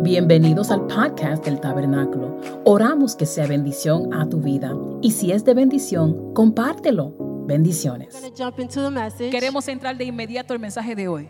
Bienvenidos 0.00 0.70
al 0.70 0.86
podcast 0.86 1.44
del 1.44 1.58
Tabernáculo. 1.60 2.40
Oramos 2.64 3.16
que 3.16 3.26
sea 3.26 3.48
bendición 3.48 4.14
a 4.14 4.28
tu 4.28 4.40
vida 4.40 4.72
y 5.02 5.10
si 5.10 5.32
es 5.32 5.44
de 5.44 5.54
bendición, 5.54 6.32
compártelo. 6.34 7.14
Bendiciones. 7.46 8.14
Queremos 9.30 9.66
entrar 9.66 9.98
de 9.98 10.04
inmediato 10.04 10.54
al 10.54 10.60
mensaje 10.60 10.94
de 10.94 11.08
hoy. 11.08 11.28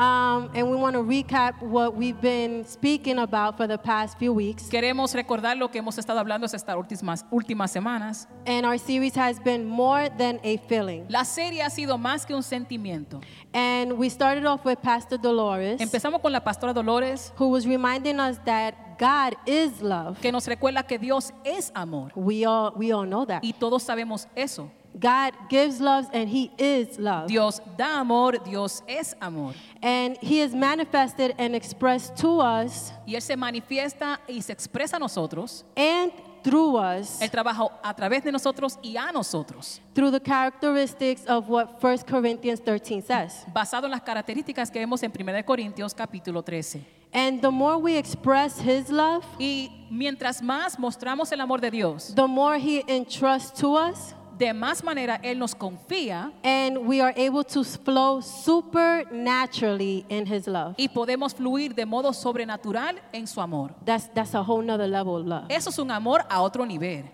Um, 0.00 0.50
and 0.54 0.70
we 0.70 0.78
want 0.78 0.94
to 0.94 1.02
recap 1.02 1.60
what 1.60 1.94
we've 1.94 2.18
been 2.22 2.64
speaking 2.64 3.18
about 3.18 3.58
for 3.58 3.66
the 3.66 3.76
past 3.76 4.18
few 4.18 4.32
weeks. 4.32 4.70
Queremos 4.70 5.14
recordar 5.14 5.58
lo 5.58 5.68
que 5.68 5.78
hemos 5.78 5.98
estado 5.98 6.18
hablando 6.18 6.46
estas 6.46 6.74
últimas, 6.74 7.26
últimas 7.30 7.70
semanas. 7.70 8.26
And 8.46 8.64
our 8.64 8.78
series 8.78 9.14
has 9.14 9.38
been 9.38 9.66
more 9.66 10.08
than 10.08 10.40
a 10.42 10.56
feeling. 10.68 11.04
La 11.10 11.24
serie 11.24 11.60
ha 11.62 11.68
sido 11.68 11.98
más 11.98 12.24
que 12.24 12.34
un 12.34 12.42
sentimiento. 12.42 13.20
And 13.52 13.98
we 13.98 14.08
started 14.08 14.46
off 14.46 14.64
with 14.64 14.78
Pastor 14.80 15.18
Dolores, 15.18 15.82
Empezamos 15.82 16.22
con 16.22 16.32
la 16.32 16.40
pastora 16.40 16.72
Dolores, 16.72 17.30
who 17.36 17.48
was 17.50 17.66
reminding 17.66 18.20
us 18.20 18.38
that 18.46 18.98
God 18.98 19.34
is 19.44 19.82
love. 19.82 20.18
que 20.18 20.32
nos 20.32 20.46
recuerda 20.46 20.82
que 20.86 20.98
Dios 20.98 21.34
es 21.44 21.70
amor. 21.74 22.10
We 22.14 22.46
all, 22.46 22.72
we 22.74 22.90
all 22.90 23.04
know 23.04 23.26
that. 23.26 23.42
Y 23.42 23.52
todos 23.52 23.82
sabemos 23.82 24.28
eso. 24.34 24.70
God 24.98 25.32
gives 25.48 25.80
love 25.80 26.08
and 26.12 26.28
He 26.28 26.50
is 26.58 26.98
love. 26.98 27.28
Dios 27.28 27.60
da 27.76 28.00
amor, 28.00 28.38
Dios 28.44 28.82
es 28.88 29.14
amor. 29.20 29.54
And 29.82 30.16
He 30.20 30.40
is 30.42 30.54
manifested 30.54 31.34
and 31.38 31.54
expressed 31.54 32.16
to 32.18 32.40
us 32.40 32.92
Y 33.06 33.14
Él 33.14 33.22
se 33.22 33.36
manifiesta 33.36 34.18
y 34.28 34.40
se 34.40 34.52
expresa 34.52 34.96
a 34.96 34.98
nosotros. 34.98 35.64
and 35.76 36.12
through 36.42 36.76
us 36.76 37.20
Él 37.20 37.30
trabaja 37.30 37.68
a 37.82 37.94
través 37.94 38.24
de 38.24 38.32
nosotros 38.32 38.78
y 38.82 38.96
a 38.96 39.12
nosotros. 39.12 39.80
through 39.94 40.10
the 40.10 40.20
characteristics 40.20 41.24
of 41.26 41.48
what 41.48 41.80
1 41.82 41.98
Corinthians 42.08 42.60
13 42.60 43.02
says. 43.02 43.44
Basado 43.54 43.84
en 43.84 43.90
las 43.92 44.02
características 44.02 44.70
que 44.70 44.80
vemos 44.80 45.02
en 45.02 45.12
1 45.12 45.44
Corintios 45.44 45.94
capítulo 45.94 46.42
13. 46.42 46.84
And 47.12 47.40
the 47.42 47.50
more 47.50 47.76
we 47.76 47.96
express 47.96 48.58
His 48.60 48.88
love, 48.88 49.24
Y 49.38 49.86
mientras 49.90 50.40
más 50.42 50.78
mostramos 50.78 51.32
el 51.32 51.40
amor 51.40 51.60
de 51.60 51.70
Dios, 51.70 52.12
the 52.14 52.26
more 52.26 52.56
He 52.58 52.84
entrusts 52.86 53.52
to 53.60 53.74
us, 53.76 54.14
de 54.40 54.54
más 54.54 54.82
manera 54.82 55.20
Él 55.22 55.38
nos 55.38 55.54
confía 55.54 56.32
and 56.42 56.78
we 56.78 57.00
are 57.02 57.12
able 57.16 57.44
to 57.44 57.62
flow 57.62 58.20
supernaturally 58.22 60.04
in 60.08 60.26
His 60.26 60.46
love. 60.46 60.74
y 60.78 60.88
podemos 60.88 61.34
fluir 61.34 61.74
de 61.74 61.84
modo 61.84 62.12
sobrenatural 62.12 63.00
en 63.12 63.26
su 63.26 63.40
amor. 63.40 63.74
That's, 63.84 64.08
that's 64.14 64.34
a 64.34 64.40
whole 64.42 64.64
nother 64.64 64.88
level 64.88 65.16
of 65.16 65.26
love. 65.26 65.44
Eso 65.50 65.68
es 65.70 65.78
un 65.78 65.90
amor 65.90 66.24
a 66.28 66.40
otro 66.40 66.64
nivel. 66.64 67.04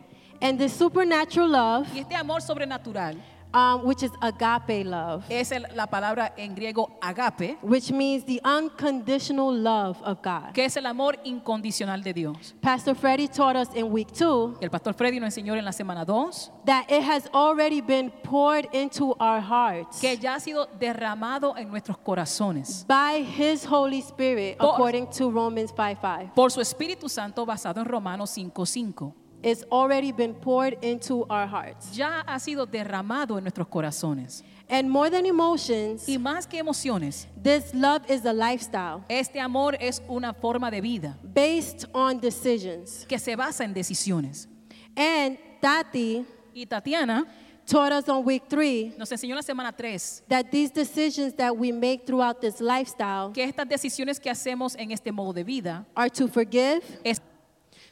And 0.40 0.58
the 0.58 0.68
supernatural 0.68 1.48
love, 1.50 1.88
Y 1.94 1.98
este 1.98 2.14
amor 2.14 2.42
sobrenatural 2.42 3.16
um, 3.56 3.86
which 3.86 4.02
is 4.02 4.10
agape 4.20 4.84
love, 4.84 5.24
es 5.30 5.50
el- 5.50 5.66
la 5.74 5.86
palabra 5.86 6.34
en 6.36 6.54
griego 6.54 6.90
agape, 7.00 7.56
which 7.62 7.90
means 7.90 8.24
the 8.26 8.40
unconditional 8.44 9.50
love 9.52 9.96
of 10.04 10.18
God. 10.22 10.52
que 10.52 10.64
es 10.64 10.76
el 10.76 10.84
amor 10.86 11.18
incondicional 11.24 12.02
de 12.02 12.12
Dios. 12.12 12.54
Pastor 12.60 12.94
Freddie 12.94 13.28
taught 13.28 13.56
us 13.56 13.68
in 13.74 13.90
week 13.90 14.12
two 14.12 14.56
El 14.60 14.68
pastor 14.70 14.92
Freddy 14.94 15.18
nos 15.20 15.28
enseñó 15.36 15.54
en 15.56 15.64
la 15.64 15.72
semana 15.72 16.04
2 16.04 16.50
that 16.66 16.84
it 16.90 17.02
has 17.02 17.28
already 17.32 17.80
been 17.80 18.10
poured 18.22 18.68
into 18.72 19.16
our 19.18 19.40
hearts 19.40 20.00
que 20.00 20.16
ya 20.18 20.34
ha 20.34 20.40
sido 20.40 20.66
derramado 20.78 21.56
en 21.56 21.70
nuestros 21.70 21.96
corazones 21.98 22.84
by 22.86 23.22
His 23.22 23.64
Holy 23.64 24.00
Spirit, 24.00 24.58
Por- 24.58 24.74
according 24.74 25.06
to 25.10 25.30
Romans 25.30 25.72
5 25.74 25.98
5. 26.02 26.32
por 26.34 26.50
su 26.50 26.60
Espíritu 26.60 27.08
Santo 27.08 27.46
basado 27.46 27.80
en 27.80 27.86
Romanos 27.86 28.30
5:5. 28.36 29.12
It's 29.42 29.64
already 29.70 30.12
been 30.12 30.34
poured 30.34 30.78
into 30.82 31.24
our 31.28 31.46
hearts. 31.46 31.92
Ya 31.92 32.22
ha 32.26 32.38
sido 32.38 32.66
derramado 32.66 33.38
en 33.38 33.44
nuestros 33.44 33.68
corazones. 33.68 34.42
And 34.68 34.90
more 34.90 35.08
than 35.10 35.26
emotions, 35.26 36.08
Y 36.08 36.18
más 36.18 36.48
que 36.48 36.58
emociones, 36.58 37.28
this 37.40 37.72
love 37.72 38.02
is 38.10 38.24
a 38.24 38.32
lifestyle 38.32 39.04
este 39.08 39.38
amor 39.38 39.76
es 39.78 40.02
una 40.08 40.32
forma 40.34 40.70
de 40.70 40.80
vida 40.80 41.16
based 41.22 41.84
on 41.94 42.18
decisions. 42.18 43.06
que 43.08 43.18
se 43.18 43.36
basa 43.36 43.64
en 43.64 43.72
decisiones. 43.72 44.48
And 44.96 45.38
Tati 45.60 46.24
Y 46.52 46.64
Tatiana 46.66 47.24
taught 47.66 47.92
us 47.92 48.08
on 48.08 48.24
week 48.24 48.48
three 48.48 48.92
nos 48.96 49.10
enseñó 49.12 49.34
la 49.34 49.42
semana 49.42 49.72
3 49.72 50.22
that 50.28 50.50
these 50.50 50.70
decisions 50.70 51.34
that 51.34 51.56
we 51.56 51.72
make 51.72 52.06
throughout 52.06 52.40
this 52.40 52.60
lifestyle 52.60 53.32
que 53.32 53.44
estas 53.44 53.68
decisiones 53.68 54.20
que 54.20 54.30
hacemos 54.30 54.74
en 54.76 54.92
este 54.92 55.12
modo 55.12 55.32
de 55.32 55.42
vida 55.44 55.84
are 55.94 56.08
to 56.08 56.28
forgive, 56.28 56.80
es 57.04 57.20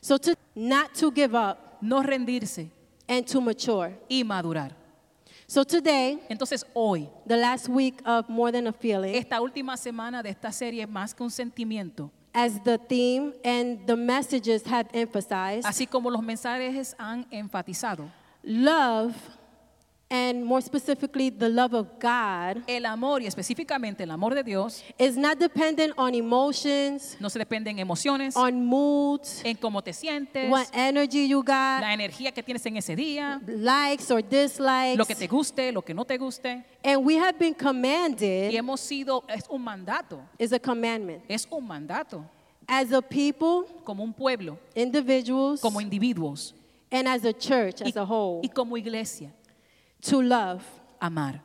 so 0.00 0.16
to 0.16 0.32
not 0.54 0.94
to 0.94 1.10
give 1.10 1.34
up, 1.34 1.78
no 1.80 2.02
rendirse 2.02 2.70
and 3.08 3.26
to 3.26 3.40
mature. 3.40 3.92
y 4.08 4.22
madurar. 4.24 4.72
So 5.46 5.62
today, 5.62 6.18
Entonces 6.28 6.64
hoy, 6.74 7.08
the 7.26 7.36
last 7.36 7.68
week 7.68 8.00
of 8.06 8.28
More 8.28 8.50
Than 8.50 8.66
a 8.66 8.72
Feeling, 8.72 9.14
esta 9.14 9.40
última 9.40 9.76
semana 9.76 10.22
de 10.22 10.30
esta 10.30 10.50
serie 10.50 10.86
más 10.86 11.14
que 11.14 11.22
un 11.22 11.30
sentimiento, 11.30 12.10
as 12.32 12.58
the 12.64 12.78
theme 12.78 13.32
and 13.44 13.86
the 13.86 13.94
messages 13.94 14.64
have 14.66 14.88
emphasized, 14.92 15.66
así 15.66 15.86
como 15.86 16.10
los 16.10 16.22
mensajes 16.22 16.94
han 16.98 17.26
enfatizado, 17.30 18.10
love, 18.42 19.14
and 20.14 20.44
more 20.44 20.60
specifically, 20.62 21.28
the 21.30 21.48
love 21.48 21.74
of 21.74 21.98
God, 21.98 22.62
el 22.68 22.86
amor 22.86 23.20
y 23.20 23.26
específicamente 23.26 24.04
el 24.04 24.10
amor 24.12 24.34
de 24.34 24.44
Dios 24.44 24.82
is 24.96 25.16
not 25.16 25.38
dependent 25.40 25.92
on 25.96 26.14
emotions, 26.14 27.16
no 27.18 27.28
se 27.28 27.38
depende 27.40 27.70
en 27.70 27.80
emociones, 27.80 28.36
on 28.36 28.64
moods, 28.64 29.42
en 29.44 29.56
cómo 29.56 29.82
te 29.82 29.92
sientes, 29.92 30.48
what 30.48 30.66
energy 30.72 31.26
you 31.28 31.40
got, 31.42 31.80
la 31.80 31.92
energía 31.92 32.32
que 32.32 32.42
tienes 32.44 32.64
en 32.66 32.76
ese 32.76 32.94
día, 32.94 33.40
likes 33.46 34.08
or 34.12 34.22
dislikes. 34.22 34.96
lo 34.96 35.04
que 35.04 35.16
te 35.16 35.26
guste, 35.26 35.72
lo 35.72 35.82
que 35.82 35.92
no 35.94 36.04
te 36.04 36.16
guste. 36.16 36.64
And 36.84 37.04
we 37.04 37.16
have 37.16 37.36
been 37.38 37.54
Y 37.54 37.64
commanded, 37.64 38.54
hemos 38.54 38.80
sido, 38.80 39.24
es 39.28 39.44
un 39.48 39.62
mandato, 39.62 40.20
is 40.38 40.52
a 40.52 40.60
commandment. 40.60 41.24
es 41.28 41.46
un 41.50 41.66
mandato, 41.66 42.24
As 42.66 42.92
a 42.92 43.02
people, 43.02 43.66
como 43.84 44.02
un 44.02 44.12
pueblo, 44.14 44.58
individuals, 44.74 45.60
como 45.60 45.80
individuos 45.80 46.54
and 46.90 47.08
as 47.08 47.24
a 47.24 47.32
church 47.32 47.82
as 47.82 47.94
y, 47.94 47.98
a 47.98 48.04
whole, 48.04 48.40
y 48.42 48.48
como 48.48 48.76
iglesia, 48.76 49.30
to 50.10 50.20
love. 50.22 50.62
amar. 51.00 51.40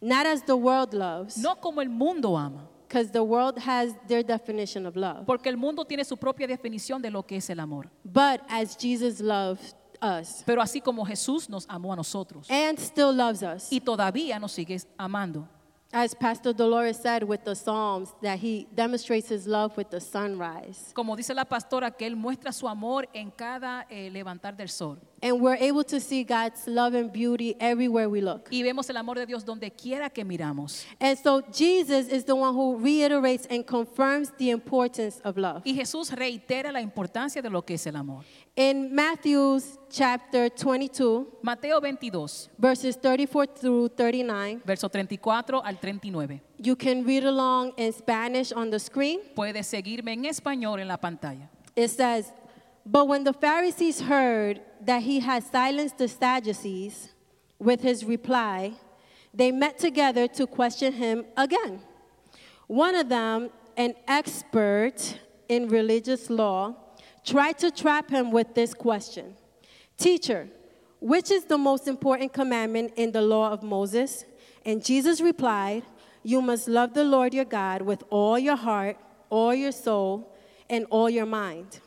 Not 0.00 0.26
as 0.26 0.42
the 0.42 0.56
world 0.56 0.92
loves, 0.94 1.36
No 1.38 1.54
como 1.56 1.80
el 1.80 1.88
mundo 1.88 2.36
ama, 2.36 2.68
because 2.88 3.10
the 3.12 3.22
world 3.22 3.56
has 3.58 3.94
their 4.08 4.22
definition 4.22 4.84
of 4.86 4.96
love, 4.96 5.24
porque 5.26 5.46
el 5.48 5.56
mundo 5.56 5.84
tiene 5.84 6.04
su 6.04 6.16
propia 6.16 6.46
definición 6.46 7.00
de 7.00 7.10
lo 7.10 7.22
que 7.22 7.36
es 7.36 7.48
el 7.50 7.60
amor. 7.60 7.88
but 8.04 8.40
as 8.48 8.76
Jesus 8.76 9.20
loved 9.20 9.74
us 10.02 10.42
Pero 10.44 10.60
así 10.60 10.80
como 10.82 11.04
Jesús 11.04 11.48
nos 11.48 11.64
amó 11.68 11.92
a 11.92 11.96
nosotros 11.96 12.48
and 12.50 12.78
still 12.80 13.12
loves 13.16 13.42
us. 13.42 13.70
y 13.72 13.80
todavía 13.80 14.38
nos 14.40 14.52
sigue 14.52 14.76
amando. 14.98 15.48
As 15.94 16.14
Pastor 16.14 16.54
Dolores 16.54 16.96
said 16.96 17.22
with 17.22 17.44
the 17.44 17.54
Psalms, 17.54 18.08
that 18.22 18.38
he 18.38 18.66
demonstrates 18.74 19.28
his 19.30 19.46
love 19.46 19.76
with 19.76 19.90
the 19.90 20.00
sunrise. 20.00 20.90
Como 20.94 21.14
dice 21.14 21.34
la 21.34 21.44
pastora, 21.44 21.90
que 21.90 22.06
Él 22.06 22.16
muestra 22.16 22.50
su 22.50 22.66
amor 22.66 23.06
en 23.12 23.30
cada 23.30 23.86
eh, 23.90 24.08
levantar 24.10 24.56
del 24.56 24.70
sol. 24.70 24.98
And 25.22 25.40
we're 25.40 25.56
able 25.56 25.84
to 25.84 26.00
see 26.00 26.24
God's 26.24 26.66
love 26.66 26.94
and 26.94 27.12
beauty 27.12 27.54
everywhere 27.60 28.08
we 28.08 28.20
look. 28.20 28.48
Y 28.50 28.62
vemos 28.62 28.90
el 28.90 28.96
amor 28.96 29.16
de 29.16 29.26
Dios 29.26 29.44
donde 29.44 29.70
quiera 29.70 30.10
que 30.10 30.24
miramos. 30.24 30.84
And 31.00 31.16
so 31.16 31.42
Jesus 31.52 32.08
is 32.08 32.24
the 32.24 32.34
one 32.34 32.52
who 32.54 32.76
reiterates 32.78 33.46
and 33.48 33.64
confirms 33.64 34.32
the 34.36 34.50
importance 34.50 35.20
of 35.24 35.36
love. 35.36 35.62
Y 35.64 35.74
Jesús 35.74 36.10
reitera 36.10 36.72
la 36.72 36.80
importancia 36.80 37.40
de 37.40 37.50
lo 37.50 37.62
que 37.62 37.74
es 37.74 37.86
el 37.86 37.96
amor. 37.96 38.24
In 38.56 38.94
Matthew's 38.94 39.78
chapter 39.88 40.50
22, 40.50 41.38
Mateo 41.42 41.80
22, 41.80 42.50
verses 42.58 42.96
34 42.96 43.46
through 43.46 43.88
39, 43.90 44.60
verso 44.64 44.88
34 44.88 45.62
al 45.64 45.76
39. 45.76 46.40
you 46.62 46.76
can 46.76 47.04
read 47.04 47.24
along 47.24 47.72
in 47.76 47.92
Spanish 47.92 48.52
on 48.52 48.70
the 48.70 48.78
screen. 48.78 49.20
Puedes 49.34 49.66
seguirme 49.66 50.12
en 50.12 50.24
español 50.26 50.80
en 50.80 50.88
la 50.88 50.96
pantalla. 50.96 51.50
It 51.74 51.88
says, 51.88 52.32
But 52.84 53.06
when 53.06 53.24
the 53.24 53.32
Pharisees 53.32 54.00
heard 54.00 54.60
that 54.80 55.02
he 55.02 55.20
had 55.20 55.44
silenced 55.44 55.98
the 55.98 56.08
Sadducees 56.08 57.10
with 57.58 57.80
his 57.82 58.04
reply, 58.04 58.74
they 59.32 59.52
met 59.52 59.78
together 59.78 60.26
to 60.28 60.46
question 60.46 60.92
him 60.92 61.24
again. 61.36 61.80
One 62.66 62.94
of 62.94 63.08
them, 63.08 63.50
an 63.76 63.94
expert 64.08 65.18
in 65.48 65.68
religious 65.68 66.28
law, 66.28 66.74
tried 67.24 67.58
to 67.58 67.70
trap 67.70 68.10
him 68.10 68.30
with 68.32 68.54
this 68.54 68.74
question 68.74 69.36
Teacher, 69.96 70.48
which 71.00 71.30
is 71.30 71.44
the 71.44 71.58
most 71.58 71.86
important 71.86 72.32
commandment 72.32 72.92
in 72.96 73.12
the 73.12 73.22
law 73.22 73.52
of 73.52 73.62
Moses? 73.62 74.24
And 74.64 74.84
Jesus 74.84 75.20
replied, 75.20 75.84
You 76.22 76.42
must 76.42 76.68
love 76.68 76.94
the 76.94 77.04
Lord 77.04 77.34
your 77.34 77.44
God 77.44 77.82
with 77.82 78.02
all 78.10 78.38
your 78.38 78.56
heart, 78.56 78.96
all 79.30 79.54
your 79.54 79.72
soul, 79.72 80.34
and 80.68 80.86
all 80.90 81.08
your 81.08 81.26
mind. 81.26 81.80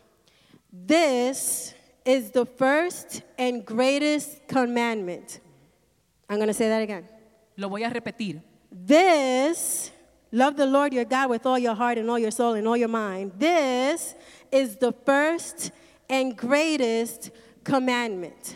This 0.83 1.73
is 2.03 2.31
the 2.31 2.45
first 2.45 3.21
and 3.37 3.65
greatest 3.65 4.47
commandment. 4.47 5.39
I'm 6.29 6.37
going 6.37 6.47
to 6.47 6.53
say 6.53 6.67
that 6.69 6.81
again. 6.81 7.07
Lo 7.57 7.69
voy 7.69 7.83
a 7.85 7.89
repetir. 7.89 8.41
This, 8.71 9.91
love 10.31 10.57
the 10.57 10.65
Lord 10.65 10.93
your 10.93 11.05
God 11.05 11.29
with 11.29 11.45
all 11.45 11.57
your 11.57 11.75
heart 11.75 11.97
and 11.97 12.09
all 12.09 12.19
your 12.19 12.31
soul 12.31 12.53
and 12.53 12.67
all 12.67 12.75
your 12.75 12.89
mind. 12.89 13.31
This 13.37 14.15
is 14.51 14.75
the 14.75 14.91
first 14.91 15.71
and 16.09 16.35
greatest 16.35 17.31
commandment. 17.63 18.55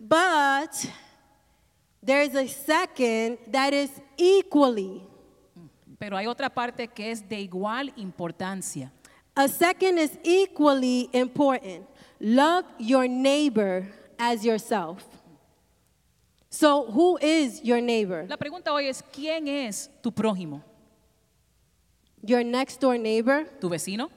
But 0.00 0.90
there 2.02 2.22
is 2.22 2.34
a 2.34 2.46
second 2.46 3.38
that 3.48 3.74
is 3.74 3.90
equally 4.16 5.02
Pero 5.98 6.18
hay 6.18 6.26
otra 6.26 6.50
parte 6.50 6.88
que 6.88 7.10
es 7.10 7.26
de 7.28 7.40
igual 7.40 7.92
importancia. 7.96 8.92
A 9.36 9.48
second 9.48 9.98
is 9.98 10.16
equally 10.24 11.10
important. 11.12 11.84
Love 12.18 12.64
your 12.78 13.06
neighbor 13.06 13.86
as 14.18 14.44
yourself. 14.44 15.04
So, 16.48 16.90
who 16.90 17.18
is 17.20 17.62
your 17.62 17.82
neighbor? 17.82 18.26
La 18.30 18.38
pregunta 18.38 18.72
hoy 18.72 18.88
es, 18.88 19.02
¿quién 19.12 19.46
es 19.46 19.90
tu 20.02 20.10
prójimo? 20.10 20.62
Your 22.22 22.42
next 22.42 22.80
door 22.80 22.96
neighbor? 22.96 23.44
¿Tu 23.60 23.68
vecino? 23.68 24.10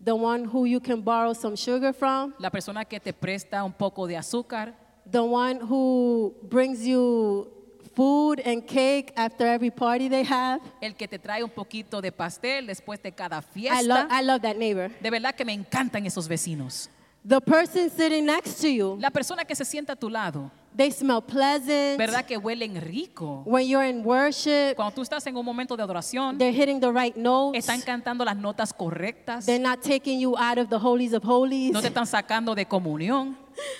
The 0.00 0.14
one 0.14 0.44
who 0.44 0.64
you 0.64 0.78
can 0.78 1.00
borrow 1.00 1.32
some 1.32 1.56
sugar 1.56 1.92
from? 1.92 2.32
¿La 2.38 2.50
persona 2.50 2.84
que 2.84 3.00
te 3.00 3.12
presta 3.12 3.64
un 3.64 3.72
poco 3.72 4.06
de 4.06 4.16
azúcar? 4.16 4.74
The 5.10 5.24
one 5.24 5.58
who 5.60 6.36
brings 6.48 6.86
you 6.86 7.48
food 7.96 8.40
and 8.44 8.62
cake 8.66 9.12
after 9.16 9.46
every 9.46 9.70
party 9.70 10.08
they 10.08 10.22
have? 10.24 10.60
¿El 10.82 10.94
que 10.94 11.08
te 11.08 11.18
trae 11.18 11.42
un 11.42 11.50
poquito 11.50 12.00
de 12.02 12.12
pastel 12.12 12.66
después 12.66 13.02
de 13.02 13.10
cada 13.12 13.38
I, 13.38 13.42
fiesta? 13.42 13.82
love 13.82 14.12
I 14.12 14.22
love 14.22 14.42
that 14.42 14.56
neighbor. 14.56 14.90
De 15.00 15.10
verdad 15.10 15.34
que 15.34 15.44
me 15.44 15.54
encantan 15.54 16.04
esos 16.06 16.28
vecinos. 16.28 16.90
The 17.26 17.40
person 17.40 17.90
sitting 17.90 18.24
next 18.26 18.60
to 18.60 18.68
you, 18.68 18.96
La 19.00 19.10
persona 19.10 19.44
que 19.44 19.56
se 19.56 19.64
sienta 19.64 19.94
a 19.94 19.96
tu 19.96 20.08
lado, 20.08 20.48
they 20.76 20.92
smell 20.92 21.20
pleasant. 21.22 21.98
¿verdad 21.98 22.24
que 22.24 22.36
huelen 22.36 22.80
rico? 22.80 23.42
When 23.46 23.66
you're 23.66 23.88
in 23.88 24.04
worship, 24.06 24.76
Cuando 24.76 24.94
tú 24.94 25.02
estás 25.02 25.26
en 25.26 25.36
un 25.36 25.44
momento 25.44 25.76
de 25.76 25.82
adoración, 25.82 26.38
they're 26.38 26.52
hitting 26.52 26.78
the 26.78 26.92
right 26.92 27.16
notes. 27.16 27.58
están 27.58 27.80
cantando 27.80 28.24
las 28.24 28.36
notas 28.36 28.72
correctas, 28.72 29.44
They're 29.46 29.58
not 29.58 29.80
taking 29.82 30.20
you 30.20 30.36
out 30.38 30.58
of 30.58 30.68
the 30.68 30.76
holies 30.78 31.14
of 31.14 31.24
holies. 31.24 31.72
no 31.72 31.80
te 31.80 31.88
están 31.88 32.06
sacando 32.06 32.54
de 32.54 32.64
comunión. 32.66 33.36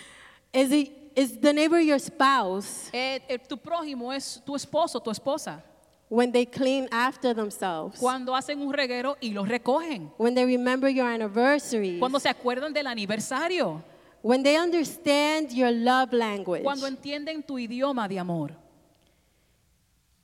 Is 0.53 0.73
it 0.73 0.96
is 1.17 1.41
the 1.41 1.53
neighbor 1.53 1.81
your 1.81 1.99
spouse 1.99 2.91
Eh, 2.93 3.19
eh, 3.29 3.39
tu 3.39 3.57
prójimo 3.57 4.13
es 4.13 4.41
tu 4.45 4.55
esposo, 4.55 5.01
tu 5.03 5.11
esposa. 5.11 5.63
when 6.09 6.31
they 6.31 6.45
clean 6.47 6.87
after 6.93 7.35
themselves? 7.35 7.99
Cuando 7.99 8.35
hacen 8.37 8.61
un 8.61 8.73
reguero 8.73 9.17
y 9.21 9.33
lo 9.33 9.45
recogen. 9.45 10.13
When 10.19 10.35
they 10.35 10.45
remember 10.45 10.89
your 10.89 11.07
anniversary? 11.07 11.99
Cuando 11.99 12.21
se 12.21 12.29
acuerdan 12.29 12.73
del 12.73 12.87
aniversario. 12.87 13.83
When 14.23 14.43
they 14.43 14.57
understand 14.57 15.53
your 15.53 15.71
love 15.73 16.13
language? 16.13 16.63
Cuando 16.63 16.87
entienden 16.87 17.43
tu 17.45 17.59
idioma 17.59 18.09
de 18.09 18.19
amor. 18.19 18.53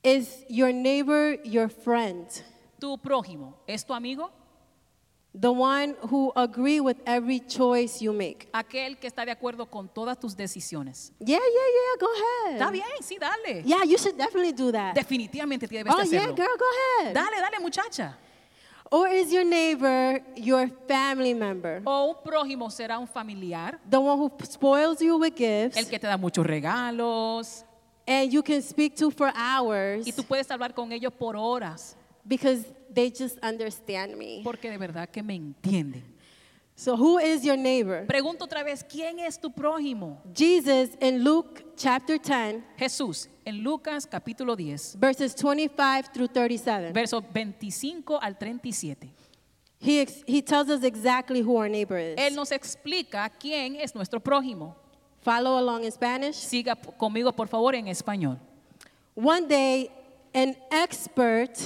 Is 0.02 0.44
your 0.48 0.72
neighbor 0.72 1.38
your 1.44 1.68
friend? 1.68 2.26
Tu 2.80 2.96
prójimo 2.98 3.54
es 3.66 3.84
tu 3.84 3.94
amigo. 3.94 4.30
The 5.34 5.50
one 5.50 5.96
who 6.10 6.30
agree 6.36 6.80
with 6.80 6.98
every 7.06 7.40
choice 7.40 8.02
you 8.02 8.12
make? 8.12 8.48
Aquel 8.52 8.98
que 8.98 9.08
está 9.08 9.24
de 9.24 9.30
acuerdo 9.30 9.64
con 9.70 9.88
todas 9.88 10.18
tus 10.18 10.36
decisiones. 10.36 11.10
Yeah, 11.18 11.38
yeah, 11.38 11.40
yeah, 11.40 11.98
go 11.98 12.06
ahead. 12.12 12.60
Está 12.60 12.70
bien, 12.70 12.84
sí, 13.00 13.18
dale. 13.18 13.62
Yeah, 13.64 13.82
you 13.84 13.96
should 13.96 14.16
definitely 14.16 14.52
do 14.52 14.70
that. 14.72 14.94
Definitivamente 14.94 15.66
debes 15.66 15.90
oh, 15.94 16.02
de 16.02 16.08
yeah, 16.10 16.20
hacerlo. 16.20 16.36
girl, 16.36 16.56
go 16.58 16.66
ahead. 17.00 17.14
Dale, 17.14 17.40
dale, 17.40 17.60
muchacha. 17.62 18.14
Or 18.90 19.08
is 19.08 19.32
your 19.32 19.44
neighbor 19.44 20.20
your 20.36 20.68
family 20.86 21.32
member? 21.32 21.80
O 21.86 22.10
un 22.10 22.16
prójimo 22.22 22.70
será 22.70 22.98
un 22.98 23.08
familiar, 23.08 23.80
The 23.88 23.98
one 23.98 24.18
who 24.18 24.30
spoils 24.44 25.00
you 25.00 25.16
with 25.16 25.34
gifts 25.34 25.78
el 25.78 25.86
que 25.86 25.98
te 25.98 26.06
da 26.06 26.18
muchos 26.18 26.44
regalos 26.44 27.64
and 28.06 28.30
you 28.30 28.42
can 28.42 28.60
speak 28.60 28.94
to 28.96 29.10
for 29.10 29.32
hours 29.34 30.06
y 30.06 30.12
tú 30.12 30.24
puedes 30.24 30.50
hablar 30.50 30.74
con 30.74 30.92
ellos 30.92 31.10
por 31.10 31.36
horas 31.36 31.96
because 32.26 32.64
they 32.92 33.10
just 33.10 33.38
understand 33.42 34.16
me. 34.16 34.40
porque 34.44 34.70
de 34.70 34.78
verdad 34.78 35.08
que 35.10 35.22
me 35.22 35.34
entienden. 35.36 36.02
So, 36.74 36.96
who 36.96 37.18
is 37.18 37.44
your 37.44 37.56
neighbor? 37.56 38.06
Pregunto 38.06 38.44
otra 38.46 38.64
vez, 38.64 38.82
¿quién 38.82 39.20
es 39.20 39.38
tu 39.38 39.50
prójimo? 39.50 40.18
Jesus 40.34 40.90
in 41.00 41.22
Luke 41.22 41.62
chapter 41.76 42.18
10, 42.18 42.62
Jesús, 42.78 43.28
en 43.44 43.62
Lucas 43.62 44.06
capítulo 44.06 44.56
10, 44.56 44.96
verses 44.98 45.34
25 45.34 46.10
through 46.12 46.28
37, 46.28 46.92
versos 46.92 47.22
25 47.32 48.18
al 48.20 48.36
37. 48.38 49.10
he, 49.78 50.00
ex- 50.00 50.24
he 50.26 50.40
tells 50.40 50.70
us 50.70 50.82
exactly 50.82 51.40
who 51.42 51.56
our 51.56 51.68
neighbor 51.68 51.98
is. 51.98 52.16
Él 52.18 52.34
nos 52.34 52.50
explica 52.50 53.30
quién 53.38 53.76
es 53.76 53.94
nuestro 53.94 54.18
prójimo. 54.20 54.74
Follow 55.20 55.58
along 55.58 55.84
in 55.84 55.92
Spanish. 55.92 56.36
Siga 56.36 56.74
p- 56.74 56.90
conmigo, 56.98 57.32
por 57.36 57.48
favor, 57.48 57.74
en 57.74 57.86
español. 57.86 58.38
One 59.14 59.46
day, 59.46 59.90
an 60.34 60.56
expert 60.70 61.58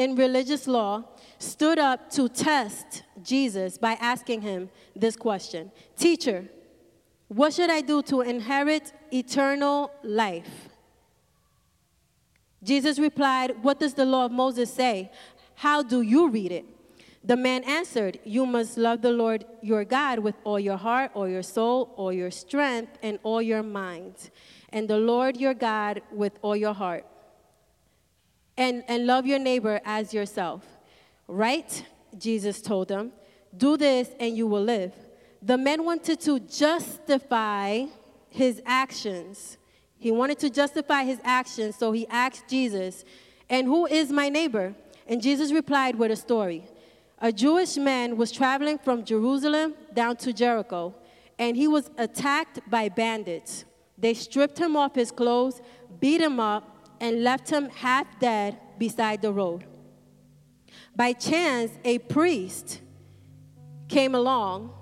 in 0.00 0.16
religious 0.16 0.66
law 0.66 1.04
stood 1.38 1.78
up 1.78 2.10
to 2.10 2.26
test 2.26 3.02
Jesus 3.22 3.76
by 3.76 3.92
asking 4.00 4.40
him 4.40 4.70
this 4.96 5.14
question 5.14 5.70
Teacher, 5.96 6.48
what 7.28 7.52
should 7.52 7.70
I 7.70 7.82
do 7.82 8.02
to 8.04 8.22
inherit 8.22 8.92
eternal 9.12 9.92
life? 10.02 10.70
Jesus 12.62 12.98
replied, 12.98 13.62
What 13.62 13.78
does 13.78 13.92
the 13.94 14.06
law 14.06 14.24
of 14.24 14.32
Moses 14.32 14.72
say? 14.72 15.12
How 15.54 15.82
do 15.82 16.00
you 16.00 16.30
read 16.30 16.50
it? 16.50 16.64
The 17.22 17.36
man 17.36 17.62
answered, 17.64 18.18
You 18.24 18.46
must 18.46 18.78
love 18.78 19.02
the 19.02 19.12
Lord 19.12 19.44
your 19.60 19.84
God 19.84 20.20
with 20.20 20.36
all 20.44 20.58
your 20.58 20.78
heart, 20.78 21.10
all 21.12 21.28
your 21.28 21.42
soul, 21.42 21.92
all 21.96 22.12
your 22.12 22.30
strength, 22.30 22.96
and 23.02 23.18
all 23.22 23.42
your 23.42 23.62
mind. 23.62 24.30
And 24.70 24.88
the 24.88 24.96
Lord 24.96 25.36
your 25.36 25.52
God 25.52 26.00
with 26.10 26.32
all 26.40 26.56
your 26.56 26.72
heart. 26.72 27.04
And, 28.60 28.84
and 28.88 29.06
love 29.06 29.26
your 29.26 29.38
neighbor 29.38 29.80
as 29.86 30.12
yourself. 30.12 30.62
Right? 31.26 31.82
Jesus 32.18 32.60
told 32.60 32.88
them. 32.88 33.12
Do 33.56 33.78
this 33.78 34.10
and 34.20 34.36
you 34.36 34.46
will 34.46 34.62
live. 34.62 34.92
The 35.40 35.56
man 35.56 35.82
wanted 35.82 36.20
to 36.20 36.38
justify 36.40 37.86
his 38.28 38.60
actions. 38.66 39.56
He 39.98 40.10
wanted 40.10 40.38
to 40.40 40.50
justify 40.50 41.04
his 41.04 41.18
actions, 41.24 41.76
so 41.76 41.92
he 41.92 42.06
asked 42.08 42.48
Jesus, 42.48 43.04
And 43.48 43.66
who 43.66 43.86
is 43.86 44.12
my 44.12 44.28
neighbor? 44.28 44.74
And 45.06 45.22
Jesus 45.22 45.52
replied 45.52 45.96
with 45.96 46.10
a 46.10 46.16
story. 46.16 46.64
A 47.18 47.32
Jewish 47.32 47.78
man 47.78 48.18
was 48.18 48.30
traveling 48.30 48.76
from 48.78 49.04
Jerusalem 49.04 49.74
down 49.94 50.16
to 50.18 50.34
Jericho, 50.34 50.94
and 51.38 51.56
he 51.56 51.66
was 51.66 51.90
attacked 51.96 52.60
by 52.68 52.90
bandits. 52.90 53.64
They 53.96 54.12
stripped 54.12 54.58
him 54.58 54.76
off 54.76 54.94
his 54.94 55.10
clothes, 55.10 55.62
beat 55.98 56.20
him 56.20 56.38
up, 56.40 56.79
and 57.00 57.24
left 57.24 57.50
him 57.50 57.70
half 57.70 58.06
dead 58.20 58.58
beside 58.78 59.22
the 59.22 59.32
road. 59.32 59.64
By 60.94 61.12
chance, 61.12 61.72
a 61.84 61.98
priest 61.98 62.80
came 63.88 64.14
along, 64.14 64.72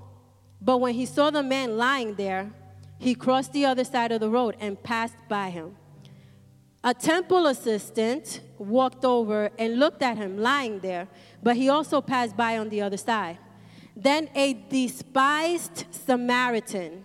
but 0.61 0.79
when 0.79 0.95
he 0.95 1.07
saw 1.07 1.31
the 1.31 1.43
man 1.43 1.77
lying 1.77 2.15
there, 2.15 2.51
he 2.99 3.15
crossed 3.15 3.53
the 3.53 3.65
other 3.65 3.85
side 3.85 4.11
of 4.11 4.21
the 4.21 4.29
road 4.29 4.57
and 4.61 4.83
passed 4.83 5.17
by 5.29 5.51
him. 5.51 5.77
A 6.83 6.95
temple 6.95 7.47
assistant 7.47 8.41
walked 8.59 9.05
over 9.05 9.51
and 9.59 9.79
looked 9.79 10.03
at 10.03 10.17
him 10.17 10.39
lying 10.39 10.81
there, 10.81 11.09
but 11.43 11.57
he 11.57 11.69
also 11.69 12.01
passed 12.01 12.37
by 12.37 12.59
on 12.59 12.69
the 12.69 12.81
other 12.83 12.97
side. 12.97 13.39
Then 13.97 14.29
a 14.35 14.55
despised 14.55 15.87
Samaritan 15.91 17.05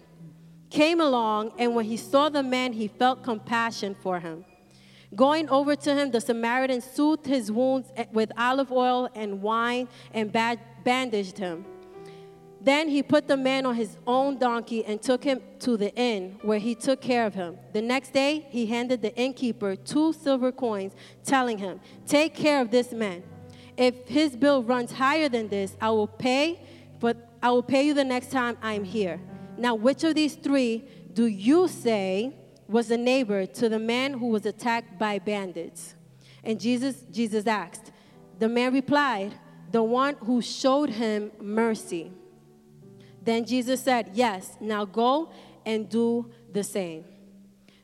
came 0.69 1.01
along, 1.01 1.53
and 1.57 1.75
when 1.75 1.85
he 1.85 1.97
saw 1.97 2.29
the 2.29 2.43
man, 2.43 2.73
he 2.73 2.87
felt 2.87 3.23
compassion 3.23 3.95
for 4.01 4.19
him. 4.19 4.45
Going 5.15 5.49
over 5.49 5.75
to 5.75 5.93
him, 5.93 6.11
the 6.11 6.21
Samaritan 6.21 6.81
soothed 6.81 7.25
his 7.25 7.51
wounds 7.51 7.91
with 8.11 8.31
olive 8.37 8.71
oil 8.71 9.09
and 9.13 9.41
wine 9.41 9.87
and 10.13 10.31
bandaged 10.31 11.37
him. 11.37 11.65
Then 12.61 12.87
he 12.87 13.03
put 13.03 13.27
the 13.27 13.35
man 13.35 13.65
on 13.65 13.75
his 13.75 13.97
own 14.07 14.37
donkey 14.37 14.85
and 14.85 15.01
took 15.01 15.23
him 15.23 15.41
to 15.59 15.75
the 15.75 15.93
inn, 15.95 16.37
where 16.43 16.59
he 16.59 16.75
took 16.75 17.01
care 17.01 17.25
of 17.25 17.33
him. 17.33 17.57
The 17.73 17.81
next 17.81 18.13
day, 18.13 18.47
he 18.49 18.65
handed 18.65 19.01
the 19.01 19.13
innkeeper 19.17 19.75
two 19.75 20.13
silver 20.13 20.51
coins, 20.53 20.93
telling 21.25 21.57
him, 21.57 21.81
Take 22.07 22.33
care 22.33 22.61
of 22.61 22.71
this 22.71 22.93
man. 22.93 23.23
If 23.75 24.07
his 24.07 24.37
bill 24.37 24.63
runs 24.63 24.93
higher 24.93 25.27
than 25.27 25.49
this, 25.49 25.75
I 25.81 25.89
will 25.89 26.07
pay, 26.07 26.61
but 27.01 27.29
I 27.41 27.51
will 27.51 27.63
pay 27.63 27.85
you 27.85 27.93
the 27.93 28.05
next 28.05 28.31
time 28.31 28.57
I'm 28.61 28.85
here. 28.85 29.19
Now, 29.57 29.75
which 29.75 30.05
of 30.05 30.15
these 30.15 30.35
three 30.35 30.85
do 31.13 31.25
you 31.25 31.67
say 31.67 32.33
was 32.67 32.87
the 32.87 32.97
neighbor 32.97 33.45
to 33.45 33.69
the 33.69 33.79
man 33.79 34.13
who 34.13 34.27
was 34.27 34.45
attacked 34.45 34.97
by 34.97 35.19
bandits? 35.19 35.95
And 36.43 36.59
Jesus, 36.59 37.05
Jesus 37.11 37.47
asked. 37.47 37.91
The 38.39 38.49
man 38.49 38.73
replied, 38.73 39.33
The 39.71 39.83
one 39.83 40.15
who 40.15 40.41
showed 40.41 40.89
him 40.89 41.31
mercy. 41.39 42.11
Then 43.21 43.45
Jesus 43.45 43.81
said, 43.81 44.11
Yes, 44.13 44.57
now 44.59 44.85
go 44.85 45.31
and 45.65 45.87
do 45.87 46.29
the 46.51 46.63
same. 46.63 47.05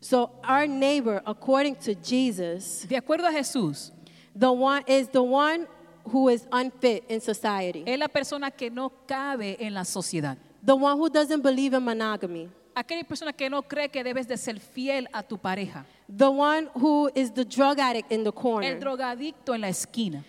So 0.01 0.31
our 0.43 0.65
neighbor, 0.67 1.21
according 1.25 1.75
to 1.77 1.95
Jesus, 1.95 2.85
De 2.87 2.95
acuerdo 2.95 3.27
a 3.27 3.31
Jesús, 3.31 3.91
the 4.35 4.51
one 4.51 4.83
is 4.87 5.07
the 5.09 5.23
one 5.23 5.67
who 6.05 6.29
is 6.29 6.47
unfit 6.51 7.03
in 7.09 7.19
society. 7.19 7.83
es 7.85 7.99
la 7.99 8.07
persona 8.07 8.49
que 8.51 8.69
no 8.69 8.89
cabe 9.07 9.57
en 9.59 9.73
la 9.73 9.81
sociedad. 9.83 10.37
The 10.63 10.75
one 10.75 10.97
who 10.97 11.09
doesn't 11.09 11.41
believe 11.41 11.73
in 11.73 11.83
monogamy. 11.83 12.49
Aquella 12.79 13.03
persona 13.03 13.33
que 13.33 13.49
no 13.49 13.61
cree 13.61 13.89
que 13.89 14.01
debes 14.01 14.25
de 14.25 14.37
ser 14.37 14.57
fiel 14.57 15.09
a 15.11 15.21
tu 15.21 15.37
pareja. 15.37 15.85
The 16.07 16.29
one 16.29 16.69
who 16.73 17.09
is 17.13 17.29
the 17.29 17.43
drug 17.43 17.77
addict 17.77 18.09
in 18.09 18.23
the 18.23 18.29
El 18.29 18.33
corner. 18.33 18.79
drogadicto 18.79 19.53
en 19.53 19.61
la 19.61 19.67
esquina. 19.67 20.23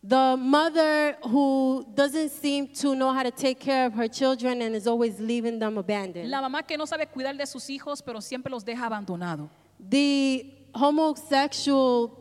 The 0.00 0.36
mother 0.38 1.18
who 1.24 1.84
doesn't 1.92 2.30
seem 2.30 2.68
to 2.80 2.94
know 2.94 3.12
how 3.12 3.24
to 3.24 3.32
take 3.32 3.58
care 3.58 3.86
of 3.86 3.94
her 3.94 4.08
children 4.08 4.62
and 4.62 4.76
is 4.76 4.86
always 4.86 5.18
leaving 5.18 5.58
them 5.58 5.78
abandoned. 5.78 6.30
La 6.30 6.40
mamá 6.40 6.62
que 6.64 6.78
no 6.78 6.86
sabe 6.86 7.08
cuidar 7.08 7.36
de 7.36 7.44
sus 7.44 7.68
hijos, 7.68 8.00
pero 8.00 8.20
siempre 8.20 8.52
los 8.52 8.64
deja 8.64 8.86
abandonados. 8.86 9.50
The 9.80 10.68
homosexual 10.72 12.12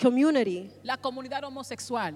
community. 0.00 0.68
La 0.82 0.96
comunidad 0.96 1.44
homosexual. 1.44 2.14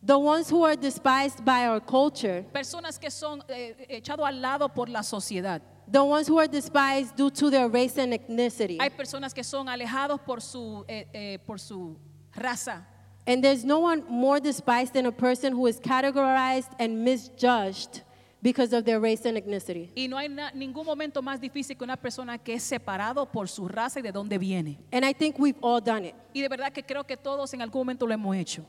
the 0.00 0.16
ones 0.16 0.48
who 0.48 0.62
are 0.62 0.76
despised 0.76 1.44
by 1.44 1.66
our 1.66 1.80
culture, 1.80 2.44
personas 2.52 2.96
que 3.00 3.10
son 3.10 3.42
eh, 3.48 3.74
echados 3.88 4.24
al 4.24 4.40
lado 4.40 4.68
por 4.68 4.88
la 4.88 5.02
sociedad. 5.02 5.60
The 5.90 6.02
ones 6.04 6.28
who 6.28 6.38
are 6.38 6.46
despised 6.48 7.16
due 7.16 7.30
to 7.30 7.50
their 7.50 7.68
race 7.68 7.96
and 7.98 8.12
ethnicity. 8.12 8.78
Hay 8.80 8.90
personas 8.90 9.32
que 9.34 9.42
son 9.44 9.68
alejados 9.68 10.20
por 10.20 10.40
su, 10.40 10.84
eh, 10.88 11.06
eh, 11.12 11.38
por 11.46 11.58
su 11.58 11.96
raza. 12.34 12.86
And 13.26 13.42
there's 13.42 13.64
no 13.64 13.80
one 13.80 14.04
more 14.08 14.40
despised 14.40 14.92
than 14.94 15.06
a 15.06 15.12
person 15.12 15.52
who 15.52 15.66
is 15.66 15.78
categorized 15.78 16.70
and 16.78 17.04
misjudged 17.04 18.02
because 18.40 18.72
of 18.72 18.84
their 18.84 19.00
race 19.00 19.26
and 19.26 19.36
ethnicity. 19.36 19.90
Y 19.96 20.06
no 20.08 20.16
hay 20.16 20.28
na- 20.28 20.50
ningún 20.52 20.86
momento 20.86 21.20
más 21.22 21.40
difícil 21.40 21.76
que 21.76 21.84
una 21.84 21.96
persona 21.96 22.38
que 22.38 22.54
es 22.54 22.62
separado 22.62 23.26
por 23.30 23.48
su 23.48 23.66
raza 23.68 23.98
y 23.98 24.02
de 24.02 24.12
dónde 24.12 24.38
viene. 24.38 24.78
And 24.92 25.04
I 25.04 25.12
think 25.12 25.38
we've 25.38 25.58
all 25.60 25.80
done 25.82 26.06
it. 26.06 26.14
Y 26.32 26.40
de 26.40 26.48
verdad 26.48 26.72
que 26.72 26.82
creo 26.84 27.04
que 27.04 27.16
todos 27.16 27.52
en 27.52 27.60
algún 27.62 27.80
momento 27.80 28.06
lo 28.06 28.14
hemos 28.14 28.34
hecho. 28.36 28.64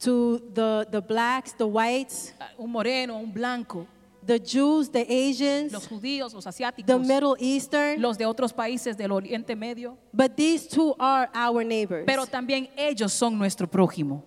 To 0.00 0.38
the, 0.52 0.86
the 0.90 1.00
blacks, 1.00 1.52
the 1.56 1.64
whites, 1.64 2.34
Ah, 2.40 2.48
Un 2.58 2.72
moreno, 2.72 3.18
un 3.18 3.32
blanco, 3.32 3.86
the 4.26 4.38
Jews, 4.38 4.90
the 4.90 5.06
Asians, 5.08 5.72
los 5.72 5.86
judíos, 5.86 6.32
los 6.32 6.44
the 6.44 6.50
asiáticos, 6.50 7.06
Middle 7.06 7.36
Eastern. 7.38 8.00
los 8.00 8.16
de 8.16 8.26
otros 8.26 8.52
países 8.52 8.96
del 8.96 9.12
Oriente 9.12 9.56
Medio. 9.56 9.96
But 10.12 10.36
these 10.36 10.68
two 10.68 10.94
are 10.98 11.28
our 11.34 11.64
neighbors. 11.64 12.04
Pero 12.06 12.26
también 12.26 12.68
ellos 12.76 13.12
son 13.12 13.38
nuestro 13.38 13.66
prójimo. 13.66 14.22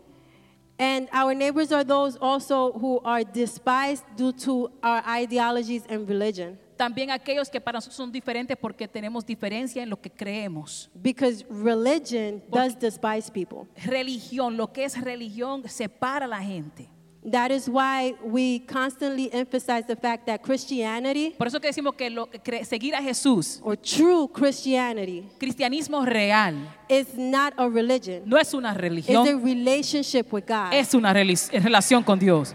And 0.78 1.08
our 1.14 1.34
neighbors 1.34 1.72
are 1.72 1.86
those 1.86 2.18
also 2.20 2.74
who 2.74 3.00
are 3.06 3.24
despised 3.24 4.04
due 4.18 4.34
to 4.34 4.70
our 4.84 5.02
ideologies 5.08 5.84
and 5.88 6.08
religion. 6.08 6.60
También 6.76 7.10
aquellos 7.10 7.50
que 7.50 7.62
para 7.62 7.78
nosotros 7.78 7.96
son 7.96 8.12
diferentes 8.12 8.58
porque 8.58 8.86
tenemos 8.86 9.26
diferencia 9.26 9.82
en 9.82 9.90
lo 9.90 9.96
que 9.96 10.10
creemos. 10.10 10.90
Because 11.02 11.46
religion 11.50 12.44
does 12.52 12.78
despise 12.78 13.32
people. 13.32 13.68
Religión, 13.86 14.58
lo 14.58 14.68
que 14.74 14.84
es 14.84 15.00
religión, 15.02 15.64
separa 15.70 16.26
a 16.26 16.28
la 16.28 16.42
gente. 16.42 16.90
That 17.32 17.50
is 17.52 17.68
why 17.68 18.14
we 18.24 18.60
constantly 18.60 19.32
emphasize 19.34 19.88
the 19.88 19.96
fact 19.96 20.28
that 20.28 20.44
Christianity, 20.44 21.32
Por 21.36 21.48
eso 21.48 21.60
que 21.60 21.70
decimos 21.70 21.96
que 21.98 22.10
lo- 22.12 22.28
que 22.28 22.64
seguir 22.66 22.94
a 22.94 23.02
Jesús, 23.02 23.60
or 23.64 23.76
true 23.76 24.28
Christianity, 24.32 25.28
cristianismo 25.40 26.06
real, 26.06 26.54
is 26.88 27.18
not 27.18 27.54
a 27.58 27.68
religion. 27.68 28.22
no 28.28 28.38
es 28.38 28.54
una 28.54 28.74
It's 28.74 29.30
a 29.30 29.38
relationship 29.38 30.32
with 30.32 30.46
God. 30.46 30.72
es 30.72 30.94
una 30.94 31.14
relación 31.14 32.04
con 32.04 32.20
Dios. 32.20 32.54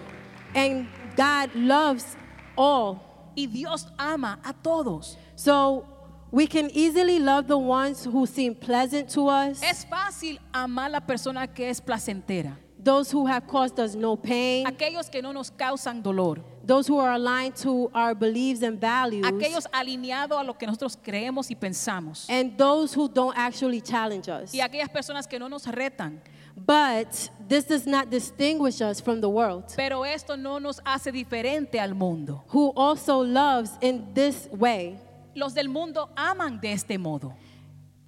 And 0.55 0.87
God 1.17 1.51
loves 1.55 2.17
all. 2.57 3.01
Y 3.37 3.47
Dios 3.47 3.87
ama 3.99 4.39
a 4.45 4.53
todos. 4.53 5.17
So 5.35 5.85
we 6.31 6.47
can 6.47 6.71
easily 6.73 7.19
love 7.19 7.49
the 7.49 7.59
ones 7.59 8.05
who 8.05 8.25
seem 8.27 8.55
pleasant 8.55 9.09
to 9.15 9.29
us, 9.29 9.61
Es 9.65 9.85
fácil 9.85 10.39
amar 10.53 10.87
a 10.87 10.91
la 10.91 11.01
persona 11.01 11.49
que 11.49 11.69
es 11.71 11.81
placentera. 11.81 12.57
Those 12.83 13.11
who 13.13 13.27
have 13.27 13.47
caused 13.47 13.79
us 13.79 13.95
no 13.95 14.17
pain, 14.17 14.67
Aquellos 14.67 15.11
que 15.11 15.21
no 15.23 15.33
nos 15.33 15.51
causan 15.51 16.03
dolor. 16.03 16.39
those 16.65 16.87
who 16.89 16.99
are 16.99 17.13
aligned 17.13 17.55
to 17.57 17.91
our 17.95 18.15
beliefs 18.15 18.63
and 18.63 18.81
values, 18.81 19.27
Aquellos 19.27 19.67
alineados 19.73 20.39
a 20.41 20.45
lo 20.45 20.55
que 20.55 20.67
nosotros 20.67 20.97
creemos 20.97 21.51
y 21.51 21.55
pensamos. 21.57 22.27
and 22.29 22.57
those 22.57 22.95
who 22.95 23.09
don't 23.09 23.37
actually 23.37 23.81
challenge 23.81 24.29
us. 24.29 24.55
Y 24.55 24.61
aquellas 24.61 24.89
personas 24.89 25.27
que 25.29 25.39
no 25.39 25.49
nos 25.49 25.67
retan. 25.67 26.21
But 26.57 27.31
this 27.49 27.65
does 27.65 27.87
not 27.87 28.11
distinguish 28.11 28.81
us 28.81 29.01
from 29.01 29.21
the 29.21 29.29
world, 29.29 29.65
Pero 29.77 30.05
esto 30.05 30.37
no 30.37 30.59
nos 30.59 30.81
hace 30.85 31.11
diferente 31.13 31.79
al 31.81 31.95
mundo. 31.95 32.45
who 32.49 32.73
also 32.77 33.23
loves 33.23 33.71
in 33.81 34.13
this 34.15 34.49
way. 34.53 34.99
Los 35.35 35.55
del 35.55 35.69
mundo 35.69 36.11
aman 36.17 36.61
de 36.61 36.73
este 36.73 36.99
modo. 36.99 37.35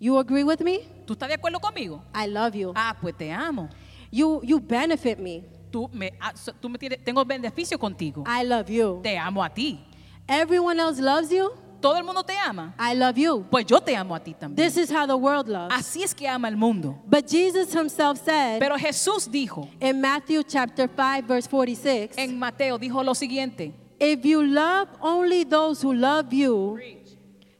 You 0.00 0.18
agree 0.18 0.42
with 0.44 0.60
me? 0.60 0.80
¿Tú 1.06 1.12
estás 1.14 1.28
de 1.28 1.34
acuerdo 1.34 1.60
conmigo? 1.60 2.02
I 2.14 2.26
love 2.26 2.54
you. 2.56 2.72
Ah, 2.74 2.96
pues 3.00 3.16
te 3.16 3.30
amo. 3.30 3.68
You 4.12 4.40
you 4.44 4.60
benefit 4.60 5.18
me. 5.18 5.42
Tú 5.70 5.88
me, 5.90 6.12
ah, 6.20 6.32
tú 6.60 6.68
me 6.68 6.78
tienes, 6.78 7.02
tengo 7.02 7.24
beneficio 7.24 7.78
contigo. 7.78 8.24
I 8.26 8.44
love 8.44 8.68
you. 8.68 9.00
Te 9.02 9.16
amo 9.16 9.42
a 9.42 9.48
ti. 9.48 9.80
Everyone 10.28 10.78
else 10.78 11.00
loves 11.00 11.30
you. 11.32 11.50
Todo 11.80 11.96
el 11.96 12.04
mundo 12.04 12.22
te 12.22 12.34
ama. 12.36 12.74
I 12.78 12.94
love 12.94 13.16
you. 13.18 13.46
Pues 13.50 13.64
yo 13.66 13.80
te 13.80 13.96
amo 13.96 14.14
a 14.14 14.20
ti 14.20 14.34
también. 14.34 14.54
This 14.54 14.76
is 14.76 14.90
how 14.90 15.06
the 15.06 15.16
world 15.16 15.48
loves. 15.48 15.74
Así 15.74 16.02
es 16.04 16.14
que 16.14 16.28
ama 16.28 16.48
el 16.48 16.56
mundo. 16.56 16.96
But 17.06 17.26
Jesus 17.26 17.72
himself 17.72 18.22
said 18.22 18.60
Pero 18.60 18.76
Jesús 18.76 19.26
dijo 19.28 19.66
in 19.80 20.00
Matthew 20.00 20.44
chapter 20.44 20.88
5 20.88 21.26
verse 21.26 21.48
46, 21.48 22.18
en 22.18 22.38
Mateo, 22.38 22.78
dijo 22.78 23.02
lo 23.02 23.14
siguiente. 23.14 23.72
if 23.98 24.24
you 24.26 24.44
love 24.46 24.88
only 25.00 25.44
those 25.44 25.80
who 25.80 25.94
love 25.94 26.32
you, 26.34 26.78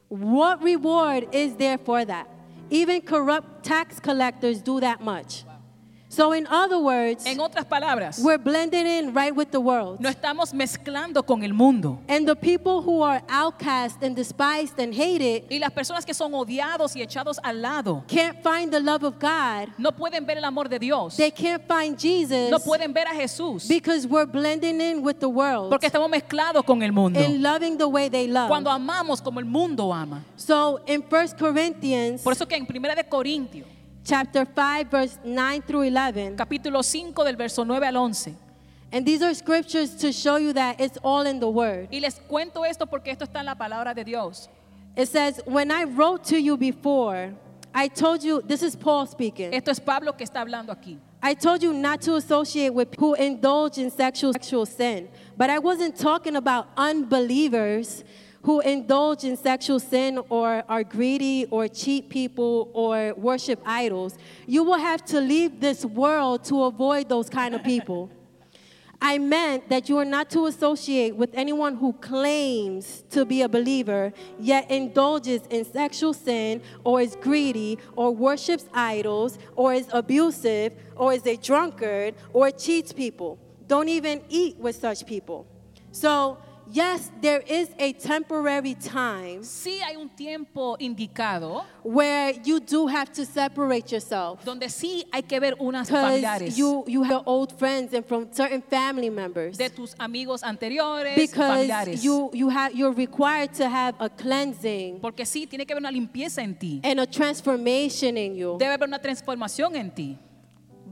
what 0.08 0.62
reward 0.62 1.28
is 1.32 1.56
there 1.56 1.78
for 1.78 2.04
that? 2.04 2.28
Even 2.68 3.00
corrupt 3.00 3.64
tax 3.64 3.98
collectors 3.98 4.60
do 4.60 4.80
that 4.80 5.00
much. 5.00 5.44
So 6.12 6.34
in 6.34 6.46
other 6.48 6.76
words, 6.76 7.24
En 7.24 7.40
otras 7.40 7.64
palabras, 7.64 8.18
we're 8.18 8.36
blending 8.36 8.86
in 8.86 9.14
right 9.14 9.34
with 9.34 9.48
the 9.50 9.58
world. 9.58 9.98
no 9.98 10.10
estamos 10.10 10.52
mezclando 10.52 11.24
con 11.24 11.42
el 11.42 11.54
mundo. 11.54 12.00
And 12.06 12.28
the 12.28 12.36
people 12.36 12.82
who 12.82 13.02
are 13.02 13.22
outcast 13.30 14.02
and 14.02 14.14
despised 14.14 14.78
and 14.78 14.92
hated 14.92 15.44
Y 15.48 15.58
las 15.58 15.70
personas 15.70 16.04
que 16.04 16.12
son 16.12 16.34
odiados 16.34 16.94
y 16.94 17.00
echados 17.00 17.38
al 17.42 17.62
lado 17.62 18.04
can't 18.08 18.36
find 18.42 18.70
the 18.70 18.80
love 18.80 19.02
of 19.04 19.14
God. 19.18 19.70
no 19.78 19.90
pueden 19.90 20.26
ver 20.26 20.36
el 20.36 20.44
amor 20.44 20.68
de 20.68 20.78
Dios. 20.78 21.16
They 21.16 21.30
can't 21.30 21.62
find 21.66 21.98
Jesus 21.98 22.50
No 22.50 22.58
pueden 22.58 22.92
ver 22.92 23.06
a 23.06 23.14
Jesús 23.14 23.66
because 23.66 24.06
we're 24.06 24.26
blending 24.26 24.82
in 24.82 25.02
with 25.02 25.18
the 25.18 25.28
world 25.30 25.70
porque 25.70 25.86
estamos 25.86 26.10
mezclados 26.10 26.62
con 26.66 26.82
el 26.82 26.92
mundo. 26.92 27.18
and 27.18 27.42
loving 27.42 27.78
the 27.78 27.88
way 27.88 28.10
they 28.10 28.28
love. 28.28 28.48
Cuando 28.48 28.70
amamos 28.70 29.22
como 29.22 29.40
el 29.40 29.46
mundo 29.46 29.90
ama. 29.90 30.22
So 30.36 30.80
in 30.86 31.02
1 31.02 31.38
Corinthians 31.38 32.20
Por 32.20 32.34
eso 32.34 32.46
que 32.46 32.54
en 32.56 32.66
1 32.68 32.94
de 32.94 33.04
Corintios, 33.04 33.66
chapter 34.04 34.44
5 34.44 34.90
verse 34.90 35.18
9 35.24 35.62
through 35.62 35.84
11 35.84 36.36
capítulo 36.36 36.82
5 36.82 37.24
del 37.24 37.36
verso 37.36 37.64
9 37.64 37.86
al 37.86 37.96
11. 37.96 38.36
and 38.92 39.06
these 39.06 39.22
are 39.22 39.32
scriptures 39.34 39.94
to 39.94 40.12
show 40.12 40.36
you 40.36 40.52
that 40.52 40.78
it's 40.80 40.98
all 41.02 41.22
in 41.26 41.40
the 41.40 41.48
word. 41.48 41.88
Y 41.90 41.98
les 42.00 42.20
cuento 42.28 42.62
esto 42.68 42.84
porque 42.86 43.08
esto 43.08 43.24
está 43.24 43.40
en 43.40 43.46
la 43.46 43.54
palabra 43.54 43.94
de 43.94 44.04
Dios. 44.04 44.48
It 44.96 45.08
says, 45.08 45.40
"When 45.46 45.70
I 45.70 45.84
wrote 45.84 46.24
to 46.24 46.38
you 46.38 46.58
before, 46.58 47.32
I 47.74 47.88
told 47.88 48.22
you 48.22 48.42
this 48.42 48.62
is 48.62 48.76
Paul 48.76 49.06
speaking. 49.06 49.54
Esto 49.54 49.70
es 49.70 49.80
Pablo 49.80 50.12
que 50.12 50.26
está 50.26 50.40
hablando 50.42 50.70
aquí. 50.70 50.98
I 51.22 51.34
told 51.34 51.62
you 51.62 51.72
not 51.72 52.02
to 52.02 52.16
associate 52.16 52.74
with 52.74 52.88
who 52.98 53.14
indulge 53.14 53.78
in 53.78 53.90
sexual 53.90 54.32
sexual 54.34 54.66
sin. 54.66 55.08
But 55.38 55.48
I 55.48 55.58
wasn't 55.58 55.96
talking 55.96 56.36
about 56.36 56.66
unbelievers 56.76 58.04
who 58.42 58.60
indulge 58.60 59.24
in 59.24 59.36
sexual 59.36 59.78
sin 59.78 60.18
or 60.28 60.64
are 60.68 60.84
greedy 60.84 61.46
or 61.50 61.68
cheat 61.68 62.08
people 62.08 62.70
or 62.72 63.14
worship 63.16 63.60
idols. 63.64 64.18
You 64.46 64.64
will 64.64 64.78
have 64.78 65.04
to 65.06 65.20
leave 65.20 65.60
this 65.60 65.84
world 65.84 66.44
to 66.44 66.64
avoid 66.64 67.08
those 67.08 67.28
kind 67.30 67.54
of 67.54 67.62
people. 67.62 68.10
I 69.04 69.18
meant 69.18 69.68
that 69.68 69.88
you 69.88 69.98
are 69.98 70.04
not 70.04 70.30
to 70.30 70.46
associate 70.46 71.16
with 71.16 71.30
anyone 71.34 71.74
who 71.74 71.92
claims 71.94 73.02
to 73.10 73.24
be 73.24 73.42
a 73.42 73.48
believer, 73.48 74.12
yet 74.38 74.70
indulges 74.70 75.42
in 75.50 75.64
sexual 75.64 76.12
sin, 76.12 76.62
or 76.84 77.00
is 77.00 77.16
greedy, 77.20 77.80
or 77.96 78.14
worships 78.14 78.66
idols, 78.72 79.40
or 79.56 79.74
is 79.74 79.88
abusive, 79.92 80.74
or 80.94 81.12
is 81.12 81.26
a 81.26 81.36
drunkard, 81.36 82.14
or 82.32 82.52
cheats 82.52 82.92
people. 82.92 83.40
Don't 83.66 83.88
even 83.88 84.22
eat 84.28 84.56
with 84.58 84.76
such 84.76 85.04
people. 85.04 85.48
So, 85.90 86.38
yes, 86.70 87.10
there 87.20 87.42
is 87.46 87.68
a 87.78 87.92
temporary 87.92 88.74
time 88.74 89.42
Sí 89.42 89.78
hay 89.80 89.96
un 89.96 90.08
tiempo 90.08 90.76
indicado 90.78 91.64
where 91.82 92.32
you 92.44 92.60
do 92.60 92.86
have 92.86 93.10
to 93.12 93.24
separate 93.24 93.90
yourself. 93.90 94.44
donde 94.44 94.68
sí 94.68 95.04
hay 95.12 95.22
que 95.22 95.40
ver 95.40 95.54
unas 95.58 95.88
Because 95.88 96.06
familiares 96.06 96.56
you, 96.56 96.84
you 96.86 97.02
have 97.02 97.22
old 97.26 97.52
friends 97.58 97.92
and 97.94 98.04
from 98.06 98.28
certain 98.32 98.62
family 98.62 99.10
members. 99.10 99.56
de 99.58 99.68
tus 99.70 99.94
amigos 99.98 100.42
anteriores, 100.42 101.16
because 101.16 101.48
familiares. 101.66 102.04
you 102.04 102.30
you 102.32 102.48
have 102.48 102.74
you're 102.74 102.92
required 102.94 103.52
to 103.52 103.68
have 103.68 103.94
a 103.98 104.08
cleansing 104.08 105.00
Porque 105.00 105.24
sí, 105.26 105.46
tiene 105.48 105.66
que 105.66 105.74
haber 105.74 105.82
una 105.82 105.90
limpieza 105.90 106.42
en 106.42 106.54
ti. 106.54 106.80
and 106.84 107.00
a 107.00 107.06
transformation 107.06 108.16
in 108.16 108.34
you 108.36 108.56
Debe 108.58 108.72
haber 108.74 108.88
una 108.88 108.98
transformación 109.00 109.74
en 109.76 109.90
ti. 109.90 110.18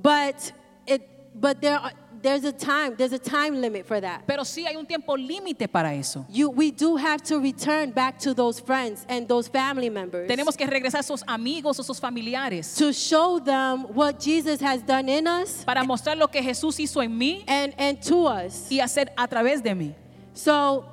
but 0.02 0.52
it 0.86 1.02
but 1.34 1.60
there 1.60 1.76
are, 1.78 1.92
there's 2.22 2.44
a 2.44 2.52
time 2.52 2.94
there's 2.96 3.12
a 3.12 3.18
time 3.18 3.60
limit 3.60 3.86
for 3.86 4.00
that 4.00 4.22
Pero 4.26 4.44
sí 4.44 4.66
hay 4.66 4.76
un 4.76 4.86
tiempo 4.86 5.16
límite 5.16 5.68
para 5.68 5.94
eso. 5.94 6.24
you 6.28 6.50
we 6.50 6.70
do 6.70 6.96
have 6.96 7.22
to 7.22 7.40
return 7.40 7.90
back 7.90 8.18
to 8.18 8.34
those 8.34 8.60
friends 8.60 9.04
and 9.08 9.26
those 9.26 9.48
family 9.48 9.88
members 9.90 10.28
Tenemos 10.28 10.56
que 10.56 10.66
regresar 10.66 11.00
a 11.00 11.02
esos 11.02 11.22
amigos, 11.26 11.78
a 11.78 11.82
esos 11.82 11.98
familiares, 12.00 12.74
to 12.76 12.92
show 12.92 13.38
them 13.40 13.84
what 13.94 14.18
Jesus 14.20 14.60
has 14.60 14.82
done 14.82 15.08
in 15.08 15.26
us 15.26 15.64
para 15.64 15.82
mostrar 15.84 16.16
lo 16.16 16.28
que 16.28 16.42
Jesús 16.42 16.78
hizo 16.78 17.02
en 17.02 17.16
mí 17.16 17.44
and 17.46 17.74
and 17.78 18.00
to 18.02 18.26
us 18.26 18.70
y 18.70 18.80
hacer 18.80 19.12
a 19.16 19.26
través 19.26 19.62
de 19.62 19.74
mí. 19.74 19.94
so 20.34 20.84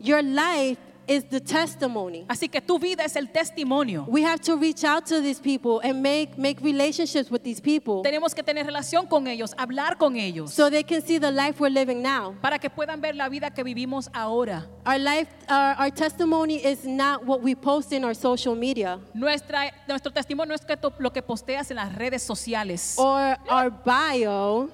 your 0.00 0.22
life 0.22 0.78
is 1.10 1.24
the 1.24 1.40
testimony 1.40 2.24
Así 2.28 2.48
que 2.48 2.60
tu 2.60 2.78
vida 2.78 3.04
es 3.04 3.16
el 3.16 3.26
testimonio. 3.32 4.04
we 4.08 4.22
have 4.22 4.40
to 4.40 4.56
reach 4.56 4.84
out 4.84 5.04
to 5.04 5.20
these 5.20 5.40
people 5.40 5.80
and 5.82 6.00
make 6.00 6.38
make 6.38 6.60
relationships 6.62 7.30
with 7.30 7.42
these 7.42 7.60
people 7.60 8.02
Tenemos 8.04 8.32
que 8.32 8.44
tener 8.44 8.64
relación 8.64 9.08
con 9.08 9.26
ellos, 9.26 9.52
hablar 9.58 9.98
con 9.98 10.14
ellos, 10.14 10.52
so 10.54 10.70
they 10.70 10.84
can 10.84 11.02
see 11.02 11.18
the 11.18 11.30
life 11.30 11.58
we're 11.58 11.68
living 11.68 12.00
now. 12.00 12.32
para 12.40 12.58
que 12.60 12.70
puedan 12.70 13.00
ver 13.00 13.16
la 13.16 13.28
vida 13.28 13.50
que 13.50 13.64
vivimos 13.64 14.08
ahora. 14.14 14.66
Our 14.86 14.98
life, 15.00 15.28
our, 15.48 15.74
our 15.80 15.90
testimony 15.90 16.64
is 16.64 16.84
not 16.84 17.26
what 17.26 17.42
we 17.42 17.56
post 17.56 17.92
in 17.92 18.04
our 18.04 18.14
social 18.14 18.54
media 18.54 19.00
Nuestra, 19.12 19.72
nuestro 19.88 20.12
testimonio 20.12 20.54
es 20.54 20.60
que 20.64 20.78
lo 21.00 21.10
que 21.12 21.22
posteas 21.22 21.70
en 21.70 21.76
las 21.76 21.92
redes 21.96 22.22
sociales 22.22 22.94
or 22.98 23.36
our 23.50 23.70
bio 23.84 24.70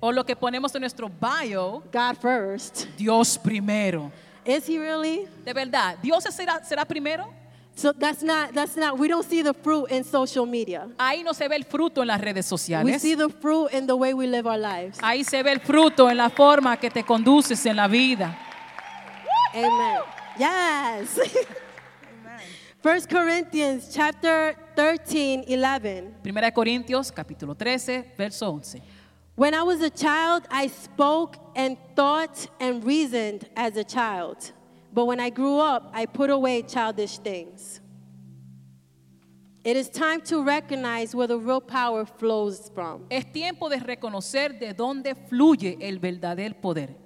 O 0.00 0.12
lo 0.12 0.22
que 0.24 0.36
ponemos 0.36 0.74
en 0.74 0.82
nuestro 0.82 1.08
bio, 1.08 1.82
God 1.90 2.16
first. 2.20 2.86
Dios 2.98 3.38
primero. 3.38 4.12
Is 4.44 4.66
he 4.66 4.78
really? 4.78 5.26
De 5.44 5.52
verdad, 5.52 5.96
¿Dios 6.02 6.24
será, 6.24 6.62
será 6.64 6.84
primero? 6.84 7.24
So 7.76 7.92
that's 7.92 8.22
not 8.22 8.52
that's 8.54 8.76
not 8.76 8.98
we 8.98 9.08
don't 9.08 9.28
see 9.28 9.42
the 9.42 9.52
fruit 9.52 9.90
in 9.90 10.04
social 10.04 10.46
media. 10.46 10.86
Ahí 10.96 11.24
no 11.24 11.32
se 11.32 11.48
ve 11.48 11.56
el 11.56 11.64
fruto 11.64 12.02
en 12.02 12.08
las 12.08 12.20
redes 12.20 12.44
We 12.46 12.48
sociales. 12.48 13.02
see 13.02 13.16
the 13.16 13.28
fruit 13.28 13.72
in 13.72 13.86
the 13.86 13.96
way 13.96 14.14
we 14.14 14.26
live 14.28 14.46
our 14.46 14.58
lives. 14.58 14.98
Ahí 15.02 15.24
se 15.24 15.42
ve 15.42 15.50
el 15.52 15.60
fruto 15.60 16.08
en 16.08 16.16
la 16.18 16.28
forma 16.30 16.76
que 16.76 16.88
te 16.88 17.02
conduces 17.02 17.66
en 17.66 17.76
la 17.76 17.88
vida. 17.88 18.36
Amen. 19.54 20.00
Yes. 20.38 21.18
First 22.82 23.10
Corinthians 23.10 23.88
chapter 23.92 24.56
13, 24.76 25.44
11. 25.48 26.22
Primera 26.22 26.46
de 26.48 26.52
Corintios, 26.52 27.10
capítulo 27.10 27.54
13, 27.56 28.12
verso 28.16 28.50
11. 28.50 28.82
When 29.36 29.54
I 29.54 29.62
was 29.62 29.80
a 29.80 29.90
child, 29.90 30.46
I 30.50 30.68
spoke 30.68 31.38
and 31.54 31.76
thought 31.94 32.46
and 32.60 32.84
reasoned 32.84 33.48
as 33.56 33.76
a 33.76 33.84
child. 33.84 34.52
But 34.92 35.06
when 35.06 35.20
I 35.20 35.30
grew 35.30 35.58
up, 35.58 35.90
I 35.92 36.06
put 36.06 36.30
away 36.30 36.62
childish 36.62 37.18
things. 37.18 37.80
It 39.64 39.76
is 39.76 39.88
time 39.88 40.20
to 40.22 40.42
recognize 40.44 41.14
where 41.14 41.26
the 41.26 41.38
real 41.38 41.60
power 41.60 42.04
flows 42.04 42.70
from. 42.74 43.06
Es 43.10 43.24
tiempo 43.32 43.68
de 43.68 43.78
reconocer 43.78 44.58
de 44.58 44.74
dónde 44.74 45.14
fluye 45.28 45.78
el 45.80 45.98
verdadero 45.98 46.60
poder. 46.60 47.03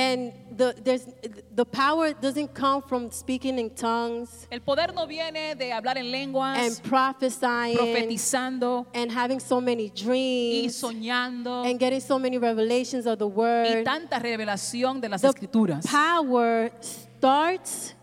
And 0.00 0.32
the, 0.56 0.76
there's, 0.80 1.06
the 1.52 1.64
power 1.64 2.12
doesn't 2.12 2.54
come 2.54 2.82
from 2.82 3.10
speaking 3.10 3.58
in 3.58 3.70
tongues 3.70 4.46
El 4.48 4.60
poder 4.60 4.92
no 4.94 5.06
viene 5.08 5.56
de 5.56 5.72
hablar 5.72 5.96
en 5.96 6.04
and 6.04 6.12
lenguas, 6.12 6.80
prophesying 6.80 7.76
profetizando 7.76 8.86
and 8.94 9.10
having 9.10 9.40
so 9.40 9.60
many 9.60 9.86
y 9.86 9.90
dreams 9.92 10.76
soñando 10.80 11.64
and 11.68 11.80
getting 11.80 12.00
so 12.00 12.16
many 12.16 12.38
revelations 12.38 13.06
of 13.06 13.18
the 13.18 13.26
y 13.26 13.34
word. 13.34 13.84
tanta 13.84 14.20
revelación 14.20 15.00
de 15.00 15.08
las 15.08 15.22
The 15.22 15.30
escrituras. 15.30 15.84
power 15.84 16.70
starts, 16.80 17.94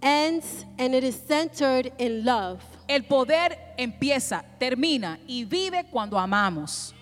ends, 0.00 0.64
and 0.78 0.94
it 0.94 1.04
is 1.04 1.14
centered 1.14 1.92
in 1.98 2.24
love. 2.24 2.62
El 2.88 3.02
poder 3.02 3.74
empieza, 3.76 4.42
termina 4.58 5.18
y 5.28 5.44
vive 5.44 5.84
cuando 5.90 6.18
amamos. 6.18 6.93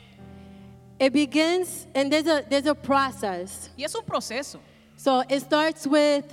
It 1.02 1.12
begins, 1.12 1.88
and 1.96 2.12
there's 2.12 2.28
a 2.28 2.44
there's 2.48 2.66
a 2.66 2.76
process. 2.76 3.70
Y 3.76 3.82
es 3.82 3.92
un 3.96 4.04
proceso. 4.04 4.60
So 4.94 5.24
it 5.28 5.40
starts 5.40 5.84
with, 5.84 6.32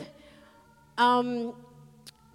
um, 0.96 1.56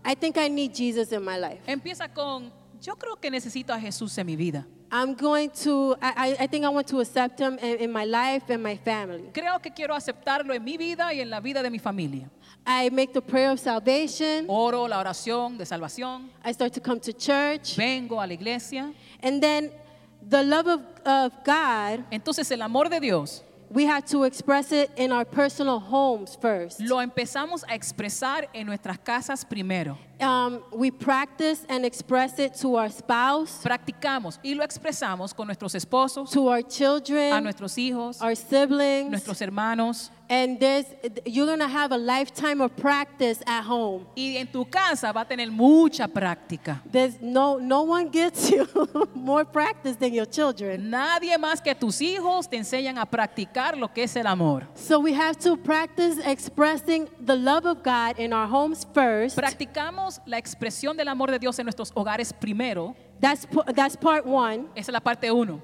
I 0.05 0.17
think 0.17 0.37
I 0.37 0.49
need 0.49 0.75
Jesus 0.75 1.12
in 1.12 1.25
my 1.25 1.38
life. 1.38 1.61
Empieza 1.64 2.12
con, 2.12 2.50
yo 2.83 2.97
creo 2.97 3.21
que 3.21 3.31
necesito 3.31 3.71
a 3.71 3.79
Jesús 3.79 4.19
en 4.19 4.26
mi 4.26 4.35
vida. 4.35 4.67
I'm 4.91 5.14
going 5.14 5.50
to, 5.62 5.95
I, 6.03 6.37
I 6.41 6.47
think 6.49 6.64
I 6.64 6.71
want 6.71 6.88
to 6.88 6.99
accept 6.99 7.38
him 7.38 7.57
in, 7.62 7.79
in 7.79 7.93
my 7.93 8.05
life 8.05 8.50
and 8.50 8.64
my 8.64 8.79
family. 8.79 9.31
Creo 9.33 9.62
que 9.62 9.71
quiero 9.71 9.95
aceptarlo 9.95 10.53
en 10.53 10.64
mi 10.64 10.76
vida 10.76 11.14
y 11.14 11.21
en 11.21 11.31
la 11.31 11.38
vida 11.38 11.62
de 11.62 11.71
mi 11.71 11.79
familia. 11.79 12.29
I 12.67 12.91
make 12.91 13.12
the 13.12 13.23
prayer 13.23 13.53
of 13.53 13.61
salvation. 13.61 14.47
Oro 14.49 14.88
la 14.88 14.99
oración 14.99 15.57
de 15.57 15.64
salvación, 15.64 16.31
I 16.45 16.50
start 16.50 16.73
to 16.73 16.81
come 16.81 16.99
to 16.99 17.12
church. 17.12 17.76
vengo 17.76 18.21
a 18.21 18.26
la 18.26 18.35
iglesia. 18.35 18.93
And 19.23 19.41
then 19.41 19.71
the 20.28 20.43
love 20.43 20.66
of, 20.66 20.81
of 21.04 21.33
God, 21.45 22.04
Entonces 22.11 22.50
el 22.50 22.62
amor 22.62 22.88
de 22.88 23.00
Dios 23.00 23.43
we 23.71 23.87
have 23.87 24.04
to 24.04 24.23
express 24.23 24.71
it 24.71 24.90
in 24.97 25.11
our 25.11 25.25
personal 25.25 25.81
homes 25.81 26.38
first. 26.40 26.81
lo 26.81 27.00
empezamos 27.00 27.64
a 27.69 27.75
expresar 27.75 28.49
en 28.54 28.66
nuestras 28.66 28.99
casas 28.99 29.45
primero. 29.45 29.99
Um, 30.21 30.62
we 30.73 30.90
practice 30.90 31.64
and 31.68 31.85
express 31.85 32.38
it 32.38 32.54
to 32.61 32.76
our 32.76 32.88
spouse, 32.88 33.62
Practicamos 33.62 34.38
y 34.42 34.54
lo 34.54 34.64
expresamos 34.64 35.35
con 35.35 35.47
nuestros 35.47 35.75
esposos, 35.75 36.30
to 36.30 36.49
our 36.49 36.59
a 36.59 36.62
children, 36.62 37.42
nuestros 37.42 37.76
hijos, 37.76 38.23
our 38.23 38.35
siblings. 38.37 39.11
nuestros 39.11 39.40
hermanos. 39.40 40.11
And 40.28 40.59
there's, 40.59 40.87
you're 41.26 41.47
going 41.47 41.59
to 41.59 41.68
have 41.68 41.92
a 41.92 41.99
lifetime 41.99 42.62
of 42.62 42.75
practice 42.76 43.42
at 43.47 43.62
home. 43.62 44.06
Y 44.16 44.37
en 44.38 44.47
tu 44.47 44.64
casa 44.64 45.12
va 45.12 45.21
a 45.21 45.25
tener 45.26 45.50
mucha 45.50 46.08
práctica. 46.08 46.80
There's 46.91 47.21
no, 47.21 47.58
no 47.58 47.82
one 47.82 48.08
gets 48.08 48.50
you 48.50 48.67
more 49.15 49.45
practice 49.45 49.97
than 49.97 50.15
your 50.15 50.25
children. 50.25 50.91
Nadie 50.91 51.36
más 51.36 51.62
que 51.62 51.75
tus 51.75 52.00
hijos 52.00 52.49
te 52.49 52.56
enseñan 52.56 52.97
a 52.99 53.04
practicar 53.04 53.76
lo 53.76 53.89
que 53.89 54.04
es 54.04 54.17
el 54.17 54.26
amor. 54.26 54.67
So 54.75 54.99
we 54.99 55.12
have 55.12 55.36
to 55.41 55.58
practice 55.58 56.19
expressing 56.25 57.08
the 57.21 57.36
love 57.36 57.67
of 57.67 57.82
God 57.82 58.19
in 58.19 58.32
our 58.32 58.49
homes 58.49 58.86
first. 58.95 59.36
Practicamos 59.36 60.03
la 60.26 60.38
expresión 60.38 60.97
del 60.97 61.08
amor 61.08 61.30
de 61.30 61.38
Dios 61.38 61.58
en 61.58 61.64
nuestros 61.67 61.90
hogares 61.95 62.32
primero. 62.32 62.95
That's, 63.21 63.47
that's 63.75 63.97
part 63.97 64.26
one. 64.26 64.67
Esa 64.75 64.90
es 64.90 64.93
la 64.93 65.00
parte 65.00 65.30
uno. 65.30 65.60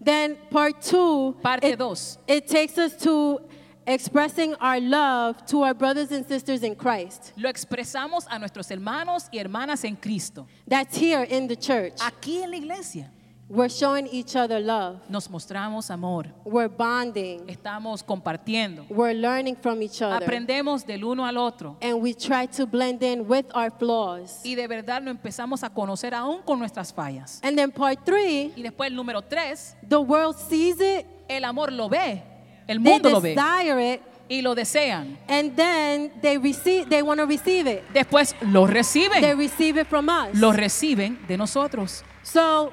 Then 0.00 0.36
part 0.50 0.82
two, 0.82 1.34
Parte 1.42 1.64
it, 1.64 1.78
dos. 1.78 2.18
it 2.26 2.46
takes 2.46 2.76
us 2.78 2.96
to 2.98 3.40
expressing 3.86 4.54
our 4.60 4.80
love 4.80 5.44
to 5.46 5.62
our 5.62 5.72
brothers 5.74 6.12
and 6.12 6.26
sisters 6.26 6.62
in 6.62 6.74
Christ. 6.74 7.32
Lo 7.36 7.48
expresamos 7.50 8.26
a 8.28 8.38
nuestros 8.38 8.70
hermanos 8.70 9.28
y 9.32 9.38
hermanas 9.38 9.84
en 9.84 9.96
Cristo. 9.96 10.46
That's 10.66 10.96
here 10.96 11.22
in 11.22 11.48
the 11.48 11.56
church. 11.56 11.94
Aquí 12.00 12.42
en 12.42 12.50
la 12.50 12.56
iglesia 12.58 13.10
We're 13.48 13.68
showing 13.70 14.08
each 14.10 14.34
other 14.34 14.58
love. 14.60 14.98
nos 15.08 15.30
mostramos 15.30 15.88
amor. 15.92 16.26
We're 16.44 16.68
bonding. 16.68 17.48
Estamos 17.48 18.02
compartiendo. 18.02 18.84
We're 18.90 19.14
learning 19.14 19.56
from 19.62 19.80
each 19.82 20.02
other. 20.02 20.16
Aprendemos 20.26 20.84
del 20.84 21.04
uno 21.04 21.24
al 21.24 21.36
otro. 21.38 21.76
And 21.80 22.02
we 22.02 22.12
try 22.12 22.46
to 22.56 22.66
blend 22.66 23.04
in 23.04 23.24
with 23.28 23.46
our 23.54 23.70
flaws. 23.70 24.40
Y 24.44 24.56
de 24.56 24.66
verdad 24.66 25.00
lo 25.00 25.12
empezamos 25.12 25.62
a 25.62 25.70
conocer 25.70 26.12
aún 26.12 26.42
con 26.42 26.58
nuestras 26.58 26.92
fallas. 26.92 27.40
And 27.44 27.56
then 27.56 27.70
part 27.70 28.04
three, 28.04 28.52
Y 28.56 28.62
después 28.62 28.90
el 28.90 28.96
número 28.96 29.22
tres, 29.22 29.76
the 29.88 29.98
world 29.98 30.36
sees 30.36 30.80
it, 30.80 31.06
el 31.28 31.44
amor 31.44 31.70
lo 31.72 31.88
ve. 31.88 32.24
El 32.66 32.82
they 32.82 32.92
mundo 32.92 33.10
lo 33.10 33.20
ve. 33.20 33.36
desire 33.36 33.94
it, 33.94 34.00
Y 34.28 34.42
lo 34.42 34.56
desean. 34.56 35.16
and 35.28 35.54
then 35.54 36.10
they 36.20 36.36
receive 36.36 36.88
they 36.88 37.00
want 37.00 37.20
to 37.20 37.26
receive 37.26 37.68
it. 37.68 37.84
Después 37.94 38.34
lo 38.40 38.66
They 38.66 38.74
reciben. 38.74 39.38
receive 39.38 39.80
it 39.80 39.86
from 39.86 40.08
us. 40.08 40.34
Lo 40.34 40.50
reciben 40.52 41.24
de 41.28 41.36
nosotros. 41.36 42.02
So 42.24 42.72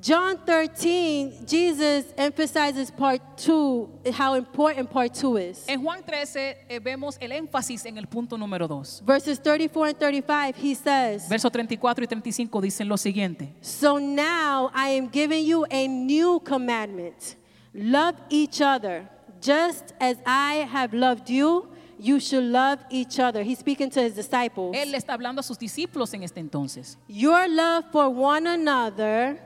John 0.00 0.38
13, 0.44 1.46
Jesus 1.46 2.06
emphasizes 2.16 2.90
part 2.90 3.20
two, 3.36 3.88
how 4.12 4.34
important 4.34 4.90
part 4.90 5.14
two 5.14 5.36
is. 5.36 5.64
En 5.68 5.82
Juan 5.82 6.02
13 6.02 6.56
eh, 6.68 6.80
vemos 6.80 7.16
el 7.20 7.30
énfasis 7.30 7.86
en 7.86 7.96
el 7.96 8.06
punto 8.06 8.36
número 8.36 8.66
2. 8.66 9.02
Verses 9.06 9.38
34 9.40 9.90
and 9.90 9.98
35, 9.98 10.56
he 10.56 10.74
says, 10.74 11.28
Versos 11.28 11.52
34 11.52 12.02
y 12.02 12.06
35 12.08 12.60
dicen 12.60 12.88
lo 12.88 12.96
siguiente. 12.96 13.54
So 13.60 13.98
now 13.98 14.68
I 14.74 14.98
am 14.98 15.08
giving 15.08 15.46
you 15.46 15.64
a 15.70 15.86
new 15.86 16.40
commandment 16.40 17.36
love 17.72 18.16
each 18.30 18.60
other. 18.60 19.08
Just 19.40 19.94
as 20.00 20.16
I 20.26 20.66
have 20.72 20.92
loved 20.92 21.30
you, 21.30 21.68
you 22.00 22.18
should 22.18 22.44
love 22.44 22.80
each 22.90 23.20
other. 23.20 23.44
He's 23.44 23.60
speaking 23.60 23.90
to 23.90 24.00
his 24.00 24.16
disciples. 24.16 24.74
Él 24.74 24.90
le 24.90 24.98
está 24.98 25.14
hablando 25.14 25.38
a 25.38 25.44
sus 25.44 25.58
discípulos 25.58 26.12
en 26.14 26.24
este 26.24 26.40
entonces. 26.40 26.96
Your 27.06 27.46
love 27.48 27.84
for 27.92 28.08
one 28.08 28.48
another 28.48 29.38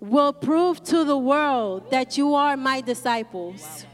will 0.00 0.32
prove 0.32 0.82
to 0.84 1.04
the 1.04 1.16
world 1.16 1.90
that 1.90 2.16
you 2.16 2.34
are 2.34 2.56
my 2.56 2.80
disciples. 2.80 3.84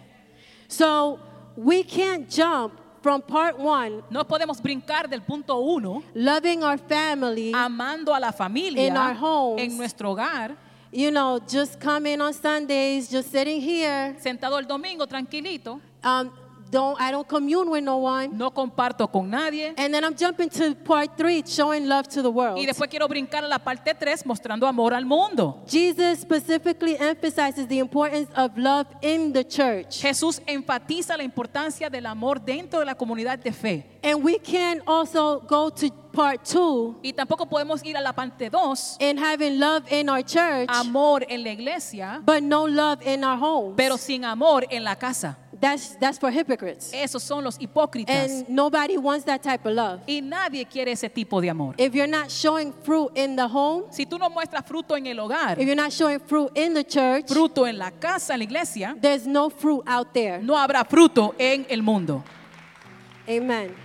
So 0.69 1.19
we 1.57 1.83
can't 1.83 2.29
jump 2.29 2.81
from 3.03 3.21
part 3.23 3.59
one, 3.59 4.03
No 4.11 4.25
podemos 4.25 4.61
brincar 4.63 5.09
del 5.09 5.21
punto 5.21 5.61
uno, 5.61 6.03
loving 6.15 6.63
our 6.65 6.79
family, 6.79 7.53
amando 7.53 8.15
a 8.15 8.19
la 8.21 8.33
familia 8.33 8.87
In 8.87 8.97
our 8.97 9.15
homes. 9.15 9.61
en 9.61 9.77
nuestro 9.77 10.15
hogar, 10.15 10.57
you 10.91 11.11
know, 11.11 11.39
just 11.47 11.79
coming 11.79 12.21
on 12.23 12.33
Sundays, 12.33 13.11
just 13.11 13.31
sitting 13.31 13.61
here. 13.61 14.17
sentado 14.21 14.59
el 14.59 14.67
domingo 14.67 15.07
tranquilito, 15.07 15.81
Um, 16.03 16.31
don't 16.71 17.01
I 17.01 17.11
don't 17.13 17.27
commune 17.27 17.71
with 17.71 17.83
no 17.83 17.97
one. 17.97 18.37
no 18.37 18.51
comparto 18.51 19.11
con 19.11 19.31
nadie. 19.31 19.75
And 19.77 19.93
then 19.93 20.05
I'm 20.05 20.15
jumping 20.17 20.49
to 20.51 20.75
part 20.75 21.17
three, 21.17 21.43
showing 21.47 21.89
love 21.89 22.09
to 22.09 22.23
the 22.23 22.31
world. 22.31 22.59
Y 22.59 22.67
después 22.67 22.89
quiero 22.89 23.09
brincar 23.09 23.45
a 23.45 23.49
la 23.49 23.59
parte 23.59 23.95
3 23.95 24.27
mostrando 24.27 24.67
amor 24.67 24.95
al 24.95 25.05
mundo. 25.05 25.63
Jesus 25.67 26.21
specifically 26.21 26.97
emphasizes 26.99 27.69
the 27.69 27.79
importance 27.79 28.29
of 28.37 28.57
love 28.57 28.87
in 29.03 29.33
the 29.33 29.45
church. 29.45 30.01
Jesús 30.01 30.43
enfatiza 30.47 31.17
la 31.17 31.25
importancia 31.25 31.89
del 31.89 32.07
amor 32.07 32.41
dentro 32.41 32.81
de 32.81 32.87
la 32.87 32.95
comunidad 32.95 33.39
de 33.39 33.53
fe. 33.53 33.94
And 34.05 34.23
we 34.23 34.39
can 34.39 34.83
also 34.87 35.41
go 35.41 35.71
to 35.71 35.91
part 36.13 36.45
two 36.45 36.95
Y 37.03 37.13
tampoco 37.13 37.47
podemos 37.47 37.83
ir 37.85 37.97
a 37.97 38.01
la 38.03 38.13
parte 38.13 38.51
2, 38.51 38.99
in 39.01 39.17
having 39.17 39.59
love 39.59 39.91
in 39.91 40.09
our 40.11 40.23
church, 40.23 40.69
amor 40.69 41.25
en 41.29 41.43
la 41.43 41.51
iglesia, 41.51 42.21
but 42.25 42.43
no 42.43 42.67
love 42.67 43.01
in 43.07 43.25
our 43.25 43.39
homes. 43.39 43.75
pero 43.77 43.97
sin 43.97 44.25
amor 44.25 44.67
en 44.71 44.85
la 44.85 44.95
casa. 44.95 45.39
That's 45.59 45.97
that's 45.99 46.19
for 46.19 46.31
hypocrites. 46.31 46.93
Esos 46.93 47.23
son 47.23 47.43
los 47.43 47.57
hipócritas. 47.59 48.11
And 48.11 48.49
nobody 48.51 48.99
wants 48.99 49.25
that 49.25 49.43
type 49.43 49.65
of 49.65 49.75
love. 49.75 50.01
Y 50.07 50.21
nadie 50.21 50.67
quiere 50.67 50.93
ese 50.93 51.09
tipo 51.09 51.41
de 51.41 51.49
amor. 51.49 51.75
If 51.79 51.95
you're 51.95 52.07
not 52.07 52.31
showing 52.31 52.75
fruit 52.85 53.11
in 53.17 53.37
the 53.37 53.49
home, 53.49 53.85
Si 53.91 54.05
tú 54.05 54.19
no 54.19 54.29
muestras 54.29 54.67
fruto 54.67 54.95
en 54.97 55.07
el 55.07 55.17
hogar, 55.19 55.59
if 55.59 55.65
you're 55.67 55.75
not 55.75 55.91
showing 55.93 56.21
fruit 56.21 56.51
in 56.55 56.75
the 56.75 56.85
church, 56.85 57.27
fruto 57.29 57.67
en 57.67 57.79
la 57.79 57.91
casa, 57.91 58.35
en 58.35 58.41
la 58.41 58.45
iglesia, 58.45 58.95
there's 59.01 59.27
no 59.27 59.49
fruit 59.49 59.83
out 59.87 60.13
there. 60.13 60.43
no 60.43 60.55
habrá 60.59 60.85
fruto 60.85 61.35
en 61.39 61.65
el 61.71 61.83
mundo. 61.83 62.23
Amen. 63.27 63.84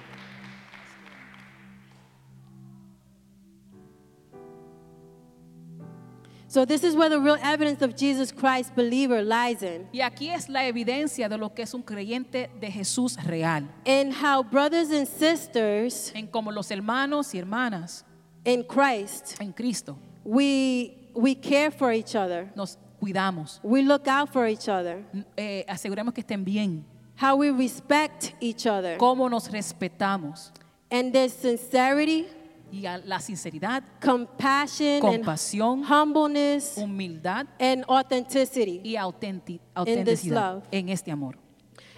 So 6.50 6.66
this 6.66 6.84
is 6.84 6.96
where 6.96 7.10
the 7.10 7.20
real 7.20 7.38
evidence 7.44 7.84
of 7.84 7.96
Jesus 7.96 8.32
Christ 8.32 8.76
believer 8.76 9.22
lies 9.22 9.62
in. 9.62 9.88
Y 9.94 10.02
aquí 10.02 10.30
es 10.34 10.50
la 10.50 10.62
evidencia 10.62 11.30
de 11.30 11.38
lo 11.38 11.50
que 11.50 11.62
es 11.62 11.76
un 11.76 11.84
creyente 11.84 12.50
de 12.60 12.72
Jesús 12.72 13.18
real. 13.24 13.70
In 13.86 14.12
how 14.12 14.42
brothers 14.42 14.90
and 14.90 15.08
sisters 15.08 16.12
En 16.16 16.26
como 16.26 16.52
los 16.52 16.72
hermanos 16.72 17.36
y 17.36 17.40
hermanas 17.40 18.04
in 18.44 18.64
Christ, 18.64 19.40
en 19.40 19.54
Cristo 19.54 19.96
we 20.24 21.12
we 21.14 21.36
care 21.36 21.70
for 21.70 21.92
each 21.92 22.16
other. 22.16 22.52
nos 22.56 22.80
cuidamos. 23.00 23.60
We 23.62 23.84
look 23.84 24.08
out 24.08 24.34
for 24.34 24.48
each 24.48 24.68
other. 24.68 25.04
Eh, 25.38 25.66
aseguremos 25.68 26.16
que 26.16 26.22
estén 26.22 26.44
bien. 26.44 26.84
How 27.16 27.36
we 27.36 27.52
respect 27.52 28.34
each 28.40 28.66
other. 28.66 28.98
Cómo 28.98 29.30
nos 29.30 29.50
respetamos. 29.50 30.52
And 30.90 31.14
there's 31.14 31.34
sincerity, 31.34 32.26
Y 32.72 32.86
a 32.86 32.98
la 33.00 33.20
sinceridad, 33.20 33.84
compassion, 34.02 35.00
Compasión. 35.02 35.80
and 35.80 35.86
humbleness 35.86 36.76
humildad 36.78 37.48
and 37.60 37.84
authenticity. 37.88 38.82
y 38.84 38.96
autenti- 38.96 39.60
autenticidad 39.76 40.64
en 40.72 40.90
este 40.90 41.12
amor. 41.12 41.38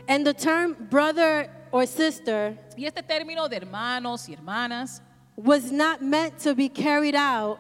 And 0.08 0.26
the 0.26 0.34
term 0.34 0.76
brother 0.90 1.50
or 1.72 1.86
sister 1.86 2.58
Y 2.78 2.86
este 2.86 3.04
término 3.04 3.48
de 3.50 3.58
hermanos 3.58 4.28
y 4.30 4.34
hermanas 4.34 5.02
was 5.36 5.72
not 5.72 6.02
meant 6.02 6.38
to 6.40 6.54
be 6.56 6.70
carried 6.70 7.16
out 7.16 7.60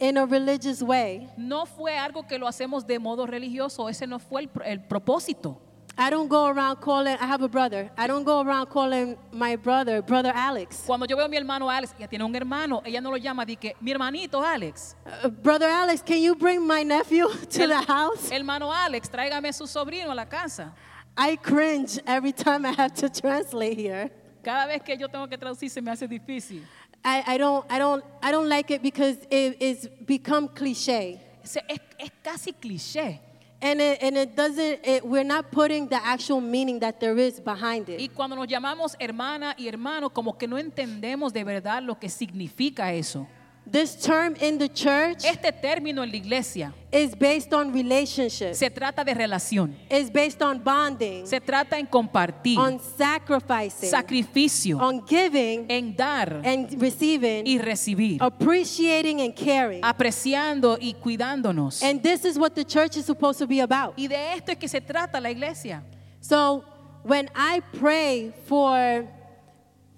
in 0.00 0.16
a 0.18 0.26
religious 0.26 0.82
way. 0.82 1.28
no 1.36 1.64
fue 1.66 1.96
algo 1.96 2.26
que 2.26 2.38
lo 2.38 2.46
hacemos 2.46 2.86
de 2.86 2.98
modo 2.98 3.26
religioso, 3.26 3.88
ese 3.88 4.06
no 4.06 4.18
fue 4.18 4.42
el, 4.42 4.50
el 4.64 4.80
propósito. 4.84 5.60
I 5.96 6.10
don't 6.10 6.28
go 6.28 6.46
around 6.46 6.80
calling, 6.80 7.16
I 7.20 7.26
have 7.26 7.42
a 7.42 7.48
brother. 7.48 7.88
I 7.96 8.06
don't 8.08 8.24
go 8.24 8.40
around 8.40 8.66
calling 8.68 9.16
my 9.30 9.54
brother, 9.56 10.02
brother 10.02 10.32
Alex. 10.34 10.82
Cuando 10.86 11.06
yo 11.06 11.16
veo 11.16 11.26
a 11.26 11.28
mi 11.28 11.36
hermano 11.36 11.70
Alex, 11.70 11.94
ella 11.98 12.08
tiene 12.08 12.24
un 12.24 12.34
hermano, 12.34 12.82
ella 12.84 13.00
no 13.00 13.10
lo 13.10 13.16
llama 13.16 13.44
de 13.46 13.54
que 13.56 13.74
mi 13.80 13.92
hermanito 13.92 14.42
Alex. 14.44 14.96
Uh, 15.06 15.28
brother 15.28 15.68
Alex, 15.68 16.02
can 16.02 16.20
you 16.20 16.34
bring 16.34 16.66
my 16.66 16.82
nephew 16.82 17.28
to 17.50 17.62
El- 17.62 17.68
the 17.68 17.82
house? 17.86 18.30
Hermano 18.30 18.72
Alex, 18.72 19.08
tráigame 19.08 19.48
a 19.48 19.52
su 19.52 19.66
sobrino 19.66 20.10
a 20.10 20.14
la 20.14 20.24
casa. 20.24 20.72
I 21.16 21.36
cringe 21.36 22.00
every 22.08 22.32
time 22.32 22.66
I 22.66 22.72
have 22.72 22.92
to 22.94 23.08
translate 23.20 23.76
here. 23.78 24.10
Cada 24.42 24.66
vez 24.66 24.82
que 24.82 24.96
yo 24.96 25.06
tengo 25.08 25.28
que 25.28 25.38
traducir 25.38 25.70
se 25.70 25.80
me 25.80 25.92
hace 25.92 26.08
difícil. 26.08 26.62
I, 27.04 27.34
I 27.34 27.38
don't 27.38 27.64
I 27.70 27.78
don't 27.78 28.02
I 28.22 28.32
don't 28.32 28.48
like 28.48 28.70
it 28.72 28.82
because 28.82 29.16
it, 29.30 29.56
it's 29.60 29.86
become 30.04 30.48
cliche. 30.48 31.20
Se- 31.44 31.62
Es, 31.68 31.78
es 32.00 32.10
casi 32.22 32.52
cliché. 32.52 33.20
And 33.60 33.80
it, 33.80 34.02
and 34.02 34.16
it 34.16 34.36
doesn't 34.36 34.80
it, 34.84 35.04
we're 35.04 35.24
not 35.24 35.50
putting 35.50 35.88
the 35.88 35.96
actual 35.96 36.40
meaning 36.40 36.80
that 36.80 37.00
there 37.00 37.18
is 37.18 37.40
behind 37.40 37.88
Y 37.88 38.04
it. 38.04 38.12
cuando 38.14 38.36
nos 38.36 38.46
llamamos 38.46 38.94
hermana 38.98 39.54
y 39.56 39.68
hermano, 39.68 40.10
como 40.10 40.36
que 40.36 40.46
no 40.46 40.58
entendemos 40.58 41.32
de 41.32 41.44
verdad 41.44 41.82
lo 41.82 41.98
que 41.98 42.08
significa 42.08 42.92
eso. 42.92 43.26
This 43.70 43.96
term 43.96 44.36
in 44.40 44.58
the 44.58 44.68
church 44.68 45.24
Este 45.24 45.50
término 45.50 46.02
en 46.02 46.10
la 46.10 46.16
iglesia 46.16 46.74
is 46.92 47.14
based 47.14 47.52
on 47.54 47.72
relationships. 47.72 48.58
se 48.58 48.68
trata 48.68 49.02
de 49.02 49.14
relación, 49.14 49.74
It's 49.90 50.10
based 50.12 50.42
on 50.42 50.62
bonding, 50.62 51.26
se 51.26 51.40
trata 51.40 51.78
en 51.78 51.86
compartir, 51.86 52.58
on 52.58 52.78
sacrificing, 52.78 53.88
sacrificio, 53.88 54.78
on 54.78 55.04
giving 55.06 55.66
en 55.70 55.96
dar 55.96 56.42
and 56.44 56.80
receiving, 56.80 57.46
y 57.46 57.58
recibir, 57.58 58.18
appreciating 58.20 59.22
and 59.22 59.34
caring. 59.34 59.82
apreciando 59.82 60.76
y 60.78 60.94
cuidándonos. 60.94 61.82
And 61.82 62.02
this 62.02 62.24
is 62.24 62.38
what 62.38 62.54
the 62.54 62.64
church 62.64 62.96
is 62.98 63.06
supposed 63.06 63.38
to 63.38 63.46
be 63.46 63.60
about. 63.60 63.94
Y 63.96 64.06
de 64.08 64.34
esto 64.34 64.52
es 64.52 64.58
que 64.58 64.68
se 64.68 64.80
trata 64.80 65.20
la 65.20 65.30
iglesia. 65.30 65.82
So 66.20 66.64
when 67.02 67.30
I 67.34 67.62
pray 67.78 68.32
for 68.46 69.06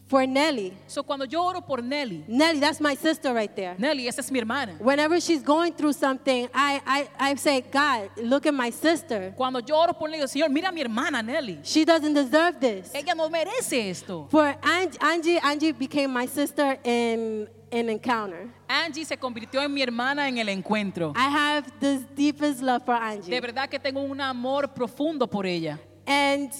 for 0.06 0.26
Nelly, 0.26 0.72
So, 0.86 1.02
cuando 1.02 1.24
yo 1.24 1.44
oro 1.44 1.60
por 1.60 1.82
Nelly, 1.82 2.24
Nelly, 2.28 2.60
that's 2.60 2.80
my 2.80 2.94
sister 2.94 3.34
right 3.34 3.54
there. 3.54 3.74
Nelly, 3.76 4.06
esa 4.06 4.20
es 4.20 4.30
mi 4.30 4.38
hermana. 4.38 4.76
Whenever 4.78 5.20
she's 5.20 5.42
going 5.42 5.72
through 5.72 5.94
something, 5.94 6.48
I, 6.54 6.80
I, 6.86 7.30
I 7.30 7.34
say, 7.34 7.60
God, 7.60 8.10
look 8.16 8.46
at 8.46 8.54
my 8.54 8.70
sister. 8.70 9.32
Cuando 9.36 9.60
yo 9.60 9.76
oro 9.76 9.92
por 9.92 10.08
Nelly, 10.08 10.22
Señor, 10.24 10.50
mira 10.50 10.68
a 10.68 10.72
mi 10.72 10.80
hermana 10.80 11.22
Nelly. 11.22 11.58
She 11.64 11.84
doesn't 11.84 12.14
deserve 12.14 12.60
this. 12.60 12.90
Ella 12.94 13.14
no 13.14 13.28
merece 13.28 13.90
esto. 13.90 14.28
For 14.30 14.54
Angie, 14.62 14.98
Angie, 15.00 15.38
Angie 15.42 15.72
became 15.72 16.12
my 16.12 16.26
sister 16.26 16.78
in 16.84 17.48
in 17.72 17.88
encounter. 17.90 18.48
Angie 18.68 19.04
se 19.04 19.16
convirtió 19.16 19.60
en 19.60 19.74
mi 19.74 19.82
hermana 19.82 20.28
en 20.28 20.38
el 20.38 20.48
encuentro. 20.48 21.12
I 21.16 21.28
have 21.28 21.64
the 21.80 21.98
deepest 22.14 22.62
love 22.62 22.84
for 22.84 22.94
Angie. 22.94 23.30
De 23.30 23.40
verdad 23.40 23.68
que 23.68 23.80
tengo 23.80 24.00
un 24.00 24.20
amor 24.20 24.68
profundo 24.68 25.26
por 25.26 25.46
ella. 25.46 25.80
And 26.06 26.52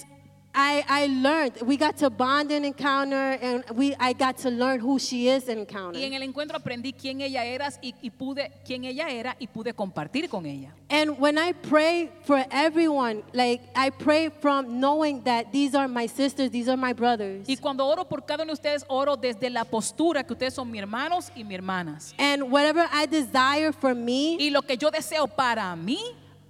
I, 0.59 0.83
I 0.89 1.05
learned, 1.05 1.61
we 1.61 1.77
got 1.77 1.97
to 1.97 2.09
bond 2.09 2.51
and 2.51 2.65
encounter, 2.65 3.37
and 3.39 3.63
we, 3.75 3.93
I 3.99 4.13
got 4.13 4.39
to 4.39 4.49
learn 4.49 4.79
who 4.79 4.97
she 4.97 5.29
is 5.29 5.47
in 5.49 5.59
encounter. 5.59 5.99
Y 5.99 6.03
en 6.03 6.15
el 6.15 6.23
encuentro 6.23 6.57
aprendí 6.57 6.93
quién 6.93 7.21
ella 7.21 7.45
era 7.45 7.69
y, 7.79 7.93
y 8.01 8.09
pude 8.09 8.51
quién 8.65 8.83
ella 8.83 9.07
era 9.07 9.35
y 9.39 9.45
pude 9.45 9.73
compartir 9.73 10.27
con 10.27 10.47
ella. 10.47 10.73
And 10.89 11.19
when 11.19 11.37
I 11.37 11.51
pray 11.51 12.09
for 12.23 12.43
everyone, 12.49 13.21
like 13.33 13.61
I 13.75 13.91
pray 13.91 14.29
from 14.29 14.79
knowing 14.79 15.21
that 15.25 15.51
these 15.51 15.75
are 15.75 15.87
my 15.87 16.07
sisters, 16.07 16.49
these 16.49 16.67
are 16.67 16.77
my 16.77 16.93
brothers. 16.93 17.47
Y 17.47 17.57
cuando 17.57 17.85
oro 17.85 18.05
por 18.05 18.25
cada 18.25 18.41
uno 18.41 18.53
de 18.53 18.59
ustedes, 18.59 18.83
oro 18.87 19.15
desde 19.15 19.51
la 19.51 19.63
postura 19.63 20.23
que 20.23 20.33
ustedes 20.33 20.55
son 20.55 20.71
mis 20.71 20.81
hermanos 20.81 21.31
y 21.35 21.43
mis 21.43 21.55
hermanas. 21.55 22.15
And 22.17 22.51
whatever 22.51 22.87
I 22.91 23.05
desire 23.05 23.71
for 23.73 23.93
me, 23.93 24.37
Y 24.39 24.49
lo 24.49 24.63
que 24.63 24.75
yo 24.75 24.89
deseo 24.89 25.27
para 25.27 25.75
mí, 25.75 25.99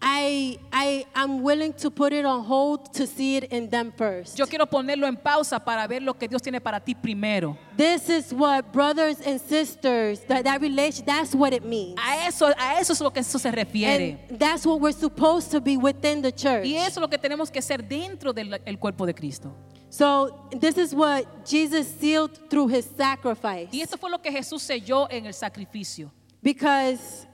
I, 0.02 0.60
I, 0.72 1.06
I'm 1.16 1.42
willing 1.42 1.74
to 1.74 1.90
put 1.90 2.14
it 2.14 2.26
on 2.26 2.44
hold 2.44 2.94
to 2.94 3.08
see 3.08 3.38
it 3.38 3.46
in 3.46 3.70
them 3.70 3.92
first. 3.92 4.38
yo 4.38 4.46
quiero 4.46 4.66
ponerlo 4.66 5.08
en 5.08 5.18
pausa 5.18 5.60
para 5.60 5.88
ver 5.88 6.02
lo 6.02 6.14
que 6.14 6.28
Dios 6.28 6.42
tiene 6.42 6.62
para 6.62 6.80
ti 6.80 6.94
primero. 6.94 7.58
This 7.76 8.10
is 8.10 8.34
what 8.34 8.72
brothers 8.72 9.20
and 9.22 9.40
sisters, 9.40 10.22
that, 10.28 10.44
that 10.44 10.62
relation, 10.62 11.06
that's 11.06 11.34
what 11.36 11.54
it 11.54 11.64
means. 11.64 12.00
A 12.00 12.28
eso, 12.28 12.48
a 12.48 12.80
eso 12.80 12.94
es 12.94 13.02
lo 13.02 13.12
que 13.12 13.22
eso 13.22 13.38
se 13.38 13.52
refiere. 13.52 14.20
And 14.30 14.40
that's 14.40 14.66
what 14.66 14.80
we're 14.80 14.92
supposed 14.92 15.52
to 15.52 15.62
be 15.62 15.78
within 15.78 16.22
the 16.22 16.32
church. 16.32 16.66
Y 16.66 16.76
eso 16.76 16.88
es 16.88 16.98
lo 16.98 17.08
que 17.08 17.18
tenemos 17.18 17.52
que 17.52 17.62
ser 17.62 17.80
dentro 17.80 18.34
del 18.34 18.60
el 18.66 18.78
cuerpo 18.78 19.06
de 19.06 19.14
Cristo. 19.14 19.54
So 19.90 20.50
this 20.52 20.78
is 20.78 20.94
what 20.94 21.46
Jesus 21.46 21.88
sealed 21.88 22.50
through 22.50 22.68
his 22.68 22.86
sacrifice. 22.86 23.70
Y 23.72 23.82
esto 23.82 23.98
fue 23.98 24.10
lo 24.10 24.20
que 24.20 24.32
Jesús 24.32 24.62
selló 24.62 25.08
en 25.10 25.26
el 25.26 25.34
sacrificio. 25.34 26.12
Because 26.42 27.27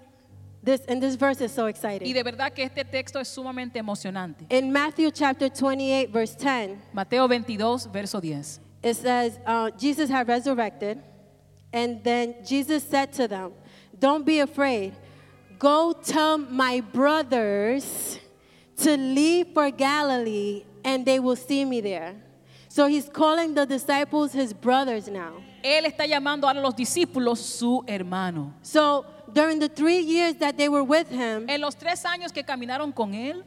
this 0.64 0.82
and 0.88 1.02
this 1.02 1.16
verse 1.16 1.42
is 1.42 1.52
so 1.52 1.68
exciting. 1.68 2.08
Y 2.08 2.14
de 2.14 2.24
verdad 2.24 2.54
que 2.54 2.64
este 2.64 2.84
texto 2.86 3.20
es 3.20 3.28
sumamente 3.28 3.78
emocionante. 3.78 4.46
In 4.50 4.72
Matthew 4.72 5.12
chapter 5.12 5.50
28, 5.50 6.10
verse 6.12 6.36
10, 6.36 6.82
Mateo 6.94 7.28
22, 7.28 7.88
verso 7.92 8.20
10. 8.22 8.60
it 8.82 8.96
says, 8.96 9.40
uh, 9.46 9.72
Jesus 9.72 10.10
had 10.10 10.28
resurrected, 10.28 11.02
and 11.72 12.04
then 12.04 12.36
Jesus 12.46 12.84
said 12.84 13.12
to 13.14 13.28
them, 13.28 13.52
Don't 13.98 14.26
be 14.26 14.40
afraid. 14.40 14.94
Go 15.58 15.94
tell 15.94 16.38
my 16.38 16.82
brothers 16.82 18.20
to 18.78 18.98
leave 18.98 19.48
for 19.54 19.72
Galilee, 19.72 20.66
and 20.84 21.06
they 21.06 21.20
will 21.20 21.38
see 21.38 21.64
me 21.64 21.80
there. 21.80 22.16
So 22.68 22.88
he's 22.88 23.08
calling 23.08 23.54
the 23.54 23.66
disciples 23.66 24.34
his 24.34 24.52
brothers 24.52 25.08
now. 25.08 25.34
Él 25.64 25.86
está 25.86 26.06
llamando 26.06 26.48
ahora 26.48 26.60
a 26.60 26.64
los 26.64 26.74
discípulos 26.74 27.38
su 27.38 27.84
hermano. 27.88 28.56
So 28.62 29.06
during 29.34 29.60
the 29.60 29.70
three 29.70 30.00
years 30.00 30.36
that 30.36 30.56
they 30.58 30.70
were 30.70 30.84
with 30.84 31.10
him, 31.10 31.50
En 31.50 31.62
los 31.62 31.76
tres 31.76 32.04
años 32.06 32.32
que 32.32 32.44
caminaron 32.44 32.92
con 32.94 33.14
él, 33.14 33.44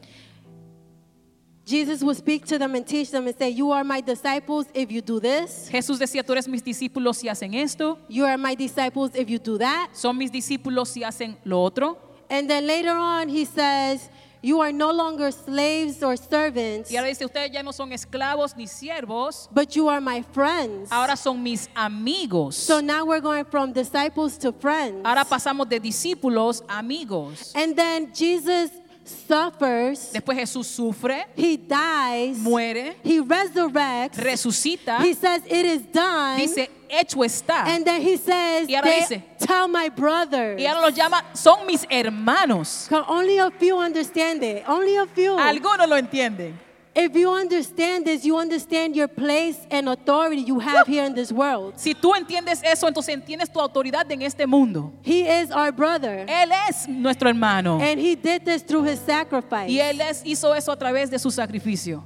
Jesus 1.65 2.01
would 2.01 2.15
speak 2.15 2.45
to 2.45 2.57
them 2.57 2.75
and 2.75 2.87
teach 2.87 3.11
them 3.11 3.27
and 3.27 3.37
say, 3.37 3.49
You 3.49 3.71
are 3.73 3.83
my 3.83 3.99
disciples 3.99 4.67
if 4.73 4.89
you 4.89 5.01
do 5.01 5.19
this. 5.19 5.69
Jesús 5.69 5.99
decía, 5.99 6.23
tú 6.23 6.31
eres 6.31 6.47
mis 6.47 6.63
discípulos 6.63 7.17
si 7.17 7.27
hacen 7.27 7.53
esto, 7.55 7.99
You 8.07 8.25
are 8.25 8.37
my 8.37 8.55
disciples 8.55 9.11
if 9.15 9.29
you 9.29 9.37
do 9.37 9.57
that. 9.57 9.89
son 9.93 10.17
mis 10.17 10.31
discípulos 10.31 10.87
si 10.87 11.03
hacen 11.03 11.37
lo 11.43 11.61
otro. 11.61 11.97
And 12.29 12.49
then 12.49 12.67
later 12.67 12.95
on, 12.95 13.29
he 13.29 13.45
says, 13.45 14.09
You 14.47 14.61
are 14.61 14.71
no 14.71 14.91
longer 14.93 15.29
slaves 15.31 16.01
or 16.01 16.15
servants, 16.15 16.89
Y 16.89 16.95
ahora 16.95 17.09
dice, 17.09 17.25
ustedes 17.25 17.51
ya 17.51 17.61
no 17.63 17.73
son 17.73 17.91
esclavos 17.91 18.55
ni 18.55 18.65
siervos, 18.65 19.49
but 19.51 19.75
you 19.75 19.89
are 19.89 19.99
my 19.99 20.21
friends. 20.31 20.89
ahora 20.89 21.17
son 21.17 21.43
mis 21.43 21.67
amigos. 21.75 22.55
So 22.55 22.79
now 22.79 23.03
we're 23.05 23.19
going 23.19 23.43
from 23.43 23.73
disciples 23.73 24.37
to 24.37 24.53
friends. 24.53 25.01
Ahora 25.03 25.25
pasamos 25.25 25.67
de 25.67 25.81
discípulos 25.81 26.61
a 26.69 26.77
amigos. 26.79 27.51
And 27.55 27.75
then 27.75 28.13
Jesus 28.13 28.71
suffers, 29.03 30.11
Después 30.13 30.37
Jesús 30.37 30.65
sufre, 30.67 31.25
he 31.35 31.57
dies, 31.57 32.37
muere, 32.39 32.95
he 33.03 33.19
resurrects, 33.19 34.17
resucita, 34.17 34.99
he 35.01 35.13
says, 35.13 35.41
It 35.45 35.65
is 35.65 35.81
done. 35.91 36.37
dice, 36.39 36.69
hecho 36.89 37.23
está. 37.23 37.65
And 37.67 37.85
then 37.85 38.01
he 38.01 38.17
says, 38.17 38.67
Y 38.69 38.75
ahora 38.75 38.89
"They- 38.89 38.99
dice- 39.01 39.23
Tell 39.47 39.69
my 39.69 39.87
brothers. 39.89 40.59
Y 40.59 40.65
ahora 40.65 40.81
los 40.81 40.93
llama, 40.93 41.23
son 41.33 41.65
mis 41.65 41.85
hermanos. 41.89 42.89
Only 43.07 43.37
a 43.39 43.49
few 43.49 43.77
understand 43.77 44.43
it. 44.43 44.63
Only 44.67 44.97
a 44.97 45.05
few. 45.05 45.37
Algunos 45.39 45.87
lo 45.87 45.95
entienden. 45.95 46.59
If 46.99 47.15
you 47.15 47.29
understand 47.31 48.05
this, 48.05 48.25
you 48.25 48.35
understand 48.39 48.95
your 48.95 49.07
place 49.07 49.59
and 49.69 49.87
authority 49.87 50.41
you 50.41 50.59
have 50.59 50.87
here 50.87 51.05
in 51.05 51.13
this 51.13 51.31
world. 51.31 51.75
Si 51.77 51.93
tú 51.93 52.15
entiendes 52.15 52.59
eso, 52.63 52.87
entonces 52.87 53.13
entiendes 53.13 53.51
tu 53.53 53.59
autoridad 53.61 54.11
en 54.11 54.23
este 54.23 54.47
mundo. 54.47 54.91
He 55.03 55.21
is 55.21 55.51
our 55.51 55.71
brother. 55.71 56.25
Él 56.27 56.51
es 56.67 56.87
nuestro 56.87 57.29
hermano. 57.29 57.79
And 57.79 57.99
he 57.99 58.15
did 58.15 58.43
this 58.43 58.63
through 58.65 58.83
his 58.85 58.99
sacrifice. 58.99 59.69
Y 59.69 59.79
Él 59.79 60.01
es- 60.01 60.23
hizo 60.25 60.55
eso 60.55 60.71
a 60.71 60.75
través 60.75 61.11
de 61.11 61.19
su 61.19 61.29
sacrificio. 61.29 62.03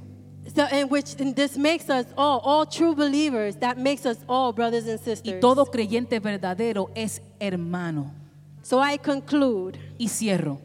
So, 0.54 0.66
in 0.66 0.88
which 0.88 1.14
and 1.18 1.34
this 1.34 1.56
makes 1.56 1.88
us 1.88 2.06
all, 2.16 2.40
all 2.40 2.66
true 2.66 2.94
believers, 2.94 3.56
that 3.56 3.78
makes 3.78 4.04
us 4.04 4.18
all 4.28 4.52
brothers 4.52 4.86
and 4.86 5.00
sisters. 5.00 5.34
Y 5.34 5.40
todo 5.40 5.64
creyente 5.64 6.20
verdadero 6.20 6.90
es 6.94 7.20
hermano. 7.40 8.12
So 8.62 8.78
I 8.78 8.98
conclude. 8.98 9.78
Y 9.98 10.06
cierro. 10.06 10.60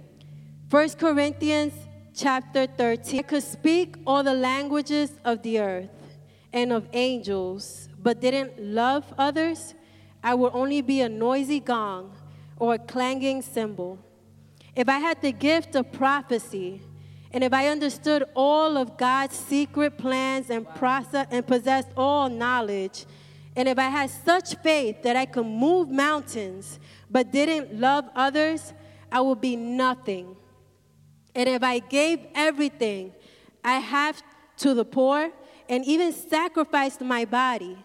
1 0.70 0.90
Corinthians 1.00 1.74
chapter 2.14 2.68
13. 2.68 3.20
I 3.20 3.24
could 3.24 3.44
speak 3.44 3.96
all 4.06 4.24
the 4.24 4.34
languages 4.34 5.12
of 5.24 5.42
the 5.42 5.60
earth 5.60 5.90
and 6.52 6.74
of 6.74 6.88
angels, 6.92 7.88
but 8.02 8.20
didn't 8.20 8.60
love 8.60 9.06
others, 9.18 9.74
I 10.24 10.34
would 10.34 10.52
only 10.54 10.82
be 10.82 11.02
a 11.02 11.10
noisy 11.10 11.60
gong 11.60 12.12
or 12.60 12.74
a 12.74 12.80
clanging 12.80 13.42
cymbal. 13.42 14.00
If 14.76 14.90
I 14.90 15.00
had 15.00 15.22
the 15.22 15.32
gift 15.32 15.76
of 15.76 15.92
prophecy, 15.92 16.82
and 17.34 17.44
if 17.44 17.54
I 17.54 17.68
understood 17.68 18.24
all 18.36 18.78
of 18.78 18.98
God's 18.98 19.36
secret 19.36 19.98
plans 19.98 20.50
and 20.50 20.68
process 20.76 21.28
and 21.30 21.46
possessed 21.46 21.90
all 21.98 22.30
knowledge, 22.30 23.06
and 23.56 23.68
if 23.68 23.78
I 23.78 23.90
had 23.90 24.10
such 24.10 24.56
faith 24.58 25.02
that 25.04 25.16
I 25.16 25.26
could 25.26 25.46
move 25.46 25.90
mountains 25.90 26.80
but 27.10 27.32
didn't 27.32 27.80
love 27.80 28.06
others, 28.16 28.74
I 29.12 29.22
would 29.22 29.42
be 29.42 29.56
nothing. 29.56 30.36
And 31.34 31.50
if 31.50 31.64
I 31.64 31.80
gave 31.80 32.20
everything 32.36 33.14
I 33.64 33.80
have 33.80 34.22
to 34.58 34.74
the 34.74 34.86
poor 34.86 35.32
and 35.68 35.84
even 35.86 36.14
sacrificed 36.14 37.02
my 37.02 37.26
body, 37.26 37.78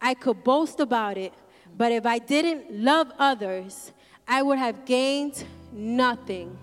I 0.00 0.14
could 0.14 0.44
boast 0.44 0.80
about 0.80 1.16
it. 1.16 1.32
But 1.76 1.92
if 1.92 2.06
I 2.06 2.18
didn't 2.18 2.72
love 2.72 3.10
others, 3.18 3.92
I 4.26 4.42
would 4.42 4.58
have 4.58 4.84
gained 4.84 5.44
nothing. 5.72 6.58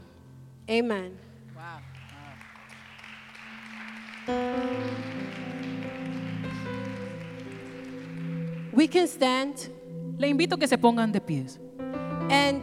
Amen. 0.70 1.18
We 8.74 8.88
can 8.88 9.08
stand, 9.08 9.56
Le 10.18 10.28
invito 10.28 10.56
a 10.56 10.60
que 10.60 10.68
se 10.68 10.78
pongan 10.78 11.12
de 11.12 11.22
pies. 11.22 11.60
and 12.30 12.62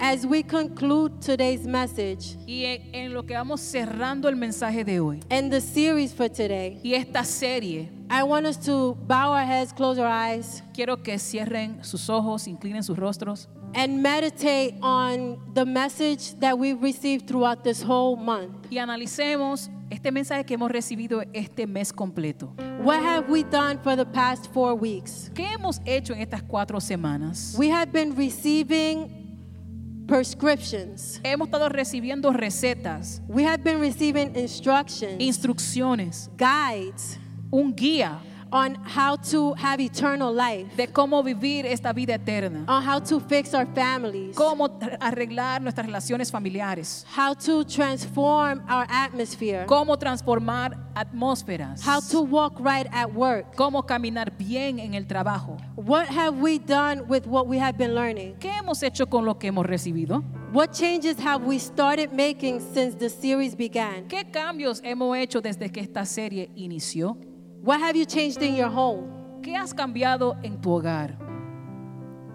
as 0.00 0.26
we 0.26 0.42
conclude 0.42 1.20
today's 1.22 1.64
message 1.66 2.36
Y 2.46 2.64
en, 2.64 2.94
en 2.94 3.14
lo 3.14 3.22
que 3.24 3.34
vamos 3.34 3.60
cerrando 3.60 4.28
el 4.28 4.34
mensaje 4.36 4.84
de 4.84 4.98
hoy 5.00 5.20
and 5.30 5.50
the 5.50 5.60
series 5.60 6.12
for 6.12 6.28
today, 6.28 6.80
y 6.82 6.94
esta 6.94 7.22
serie, 7.24 7.88
I 8.10 8.22
want 8.24 8.46
us 8.46 8.58
to 8.66 8.94
bow 9.06 9.32
our 9.32 9.44
heads, 9.44 9.72
close 9.72 9.98
our 9.98 10.06
eyes, 10.08 10.62
quiero 10.74 11.02
que 11.02 11.18
cierren 11.18 11.82
sus 11.84 12.08
ojos, 12.10 12.46
inclinen 12.46 12.82
sus 12.82 12.96
rostros 12.98 13.48
and 13.76 14.02
meditate 14.02 14.74
on 14.82 15.38
the 15.52 15.64
message 15.66 16.34
that 16.40 16.58
we've 16.58 16.82
received 16.82 17.28
throughout 17.28 17.62
this 17.62 17.82
whole 17.82 18.16
month. 18.16 18.66
y 18.70 18.78
analicemos 18.78 19.68
este 19.90 20.10
mensaje 20.10 20.44
que 20.44 20.54
hemos 20.56 20.70
recibido 20.70 21.22
este 21.34 21.66
mes 21.66 21.92
completo. 21.92 22.52
What 22.82 23.02
have 23.02 23.28
we 23.28 23.44
done 23.44 23.78
for 23.78 23.94
the 23.94 24.06
past 24.06 24.50
four 24.52 24.74
weeks? 24.74 25.30
¿Qué 25.34 25.46
hemos 25.52 25.80
hecho 25.84 26.14
en 26.14 26.20
estas 26.22 26.42
cuatro 26.42 26.80
semanas? 26.80 27.54
We 27.58 27.68
have 27.68 27.92
been 27.92 28.16
receiving 28.16 30.04
prescriptions. 30.08 31.20
Hemos 31.22 31.48
estado 31.48 31.68
recibiendo 31.68 32.32
recetas, 32.32 33.20
We 33.28 33.44
have 33.44 33.62
been 33.62 33.78
receiving 33.80 34.34
instructions, 34.34 35.20
instrucciones, 35.20 36.30
guides 36.36 37.18
un 37.50 37.74
guía 37.74 38.18
on 38.52 38.76
how 38.84 39.16
to 39.16 39.54
have 39.54 39.80
eternal 39.80 40.32
life, 40.32 40.66
de 40.76 40.86
cómo 40.86 41.22
vivir 41.22 41.66
esta 41.66 41.92
vida 41.92 42.14
eterna, 42.14 42.64
on 42.68 42.82
how 42.82 42.98
to 42.98 43.20
fix 43.20 43.54
our 43.54 43.66
families, 43.74 44.34
cómo 44.36 44.68
arreglar 45.00 45.60
nuestras 45.60 45.86
relaciones 45.86 46.30
familiares, 46.30 47.04
how 47.14 47.34
to 47.34 47.64
transform 47.64 48.62
our 48.68 48.86
atmosphere, 48.88 49.66
cómo 49.66 49.96
transformar 49.98 50.76
atmósferas, 50.94 51.82
how 51.84 52.00
to 52.00 52.22
walk 52.22 52.58
right 52.60 52.86
at 52.92 53.12
work. 53.12 53.54
cómo 53.56 53.84
caminar 53.84 54.32
bien 54.36 54.78
en 54.78 54.94
el 54.94 55.06
trabajo. 55.06 55.56
What 55.76 56.08
have 56.08 56.40
we 56.40 56.58
done 56.58 57.02
with 57.08 57.26
what 57.26 57.46
we 57.46 57.58
have 57.58 57.76
been 57.76 57.94
learning? 57.94 58.36
¿Qué 58.38 58.50
hemos 58.50 58.82
hecho 58.82 59.06
con 59.06 59.24
lo 59.24 59.38
que 59.38 59.48
hemos 59.48 59.66
recibido? 59.66 60.22
What 60.52 60.72
changes 60.72 61.18
have 61.18 61.44
we 61.44 61.58
started 61.58 62.12
making 62.12 62.60
since 62.60 62.96
the 62.96 63.10
series 63.10 63.54
began? 63.54 64.08
¿Qué 64.08 64.24
cambios 64.30 64.80
hemos 64.84 65.16
hecho 65.16 65.40
desde 65.40 65.70
que 65.70 65.80
esta 65.80 66.06
serie 66.06 66.50
inició? 66.54 67.18
What 67.66 67.80
have 67.80 67.96
you 67.96 68.04
changed 68.04 68.40
in 68.42 68.54
your 68.54 68.68
home? 68.68 69.10
¿Qué 69.42 69.56
has 69.56 69.74
cambiado 69.74 70.36
en 70.44 70.60
tu 70.60 70.70
hogar? 70.70 71.16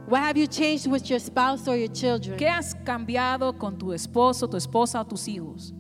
What 0.09 0.19
have 0.23 0.35
you 0.35 0.45
changed 0.45 0.87
with 0.87 1.09
your 1.09 1.19
spouse 1.19 1.69
or 1.69 1.77
your 1.77 1.87
children? 1.87 2.37
¿Qué 2.37 2.49
has 2.49 2.75
cambiado 2.83 3.57
con 3.57 3.77
tu 3.77 3.93
esposo, 3.93 4.49
tu 4.49 4.57
esposa 4.57 4.99
o 4.99 5.05
tus 5.05 5.29
hijos? 5.29 5.71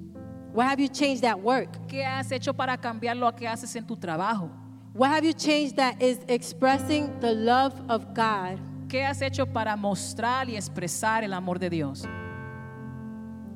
What 0.53 0.67
have 0.67 0.79
you 0.79 0.87
changed 0.87 1.25
at 1.25 1.37
work? 1.37 1.85
¿Qué 1.89 2.05
has 2.05 2.31
hecho 2.31 2.53
para 2.53 2.77
cambiar 2.77 3.17
lo 3.17 3.29
que 3.33 3.45
haces 3.45 3.75
en 3.75 3.85
tu 3.85 3.97
trabajo? 3.97 4.49
What 4.93 5.09
have 5.09 5.25
you 5.25 5.33
changed 5.33 5.75
that 5.75 6.01
is 6.01 6.19
expressing 6.29 7.19
the 7.19 7.33
love 7.33 7.73
of 7.89 8.13
God? 8.13 8.57
¿Qué 8.87 9.03
has 9.03 9.21
hecho 9.21 9.45
para 9.45 9.75
mostrar 9.75 10.47
y 10.47 10.55
expresar 10.55 11.25
el 11.25 11.33
amor 11.33 11.59
de 11.59 11.69
Dios? 11.69 12.05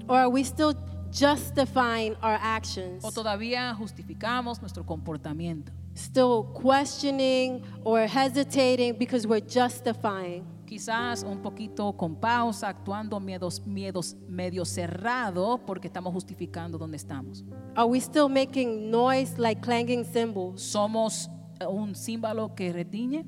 Or 0.09 0.17
are 0.17 0.29
we 0.29 0.43
still 0.43 0.73
justifying 1.09 2.17
our 2.21 2.37
actions? 2.41 3.01
¿O 3.05 3.11
todavía 3.11 3.73
justificamos 3.73 4.59
nuestro 4.59 4.85
comportamiento? 4.85 5.71
Still 5.95 6.43
questioning 6.53 7.63
or 7.85 8.05
hesitating 8.05 8.97
because 8.97 9.25
we're 9.25 9.39
justifying? 9.39 10.43
Quizás 10.65 11.23
un 11.23 11.41
poquito 11.41 11.95
con 11.95 12.15
pausa, 12.15 12.67
actuando 12.67 13.17
miedos, 13.21 13.65
miedos 13.65 14.17
medio 14.27 14.65
cerrado 14.65 15.57
porque 15.65 15.87
estamos 15.87 16.11
justificando 16.11 16.77
dónde 16.77 16.97
estamos. 16.97 17.45
Are 17.77 17.87
we 17.87 18.01
still 18.01 18.27
making 18.27 18.91
noise 18.91 19.37
like 19.37 19.61
clanging 19.61 20.03
cymbals? 20.03 20.61
¿Somos 20.61 21.29
eh, 21.61 21.65
un 21.65 21.95
símbolo 21.95 22.53
que 22.55 22.73
retiñe? 22.73 23.23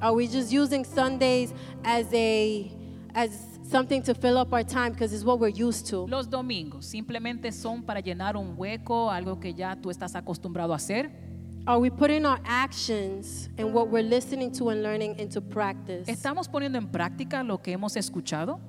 Are 0.00 0.14
we 0.14 0.26
just 0.26 0.50
using 0.50 0.82
Sundays 0.82 1.52
as 1.84 2.06
a 2.14 2.70
as 3.14 3.30
something 3.68 4.02
to 4.02 4.14
fill 4.14 4.38
up 4.38 4.50
our 4.52 4.64
time 4.64 4.92
because 4.92 5.12
it's 5.12 5.24
what 5.24 5.38
we're 5.38 5.52
used 5.52 5.90
to? 5.90 6.06
Los 6.06 6.30
domingos 6.30 6.86
simplemente 6.86 7.52
son 7.52 7.82
para 7.82 8.00
llenar 8.00 8.34
un 8.34 8.54
hueco, 8.56 9.10
algo 9.10 9.38
que 9.38 9.52
ya 9.52 9.76
tú 9.76 9.90
estás 9.90 10.14
acostumbrado 10.14 10.72
a 10.72 10.76
hacer. 10.76 11.25
Are 11.66 11.80
we 11.80 11.90
putting 11.90 12.24
our 12.24 12.38
actions 12.44 13.48
and 13.58 13.74
what 13.74 13.88
we're 13.88 14.02
listening 14.02 14.52
to 14.52 14.68
and 14.68 14.82
learning 14.82 15.18
into 15.18 15.40
practice? 15.40 16.06
¿Estamos 16.06 16.48
poniendo 16.48 16.78
en 16.78 16.86
práctica 16.86 17.42
lo 17.42 17.58
que 17.58 17.72
hemos 17.72 17.96
escuchado? 17.96 18.60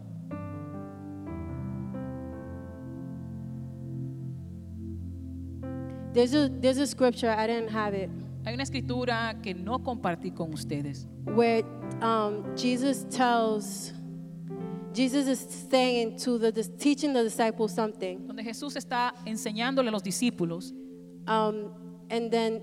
There's 6.14 6.34
a 6.34 6.50
there's 6.50 6.80
a 6.80 6.88
scripture 6.88 7.30
I 7.30 7.46
didn't 7.46 7.70
have 7.70 7.94
it 7.94 8.10
Hay 8.48 8.54
una 8.54 8.64
escritura 8.64 9.36
que 9.44 9.54
no 9.54 9.84
compartí 9.84 10.34
con 10.34 10.54
ustedes, 10.54 11.06
where 11.26 11.64
um, 12.02 12.56
Jesus 12.56 13.06
tells 13.12 13.92
Jesus 14.94 15.28
is 15.28 15.40
saying 15.70 16.18
to 16.20 16.40
the 16.40 16.52
dis- 16.52 16.72
teaching 16.80 17.14
the 17.14 17.24
disciples 17.24 17.74
something, 17.76 18.26
donde 18.26 18.44
Jesús 18.44 18.76
está 18.78 19.14
enseñándole 19.26 19.90
a 19.90 19.92
los 19.92 20.02
discípulos 20.02 20.74
um, 21.28 21.74
and 22.10 22.32
then 22.32 22.62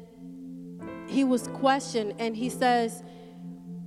he 1.15 1.25
was 1.25 1.49
questioned, 1.49 2.15
and 2.19 2.37
he 2.37 2.51
says 2.51 3.03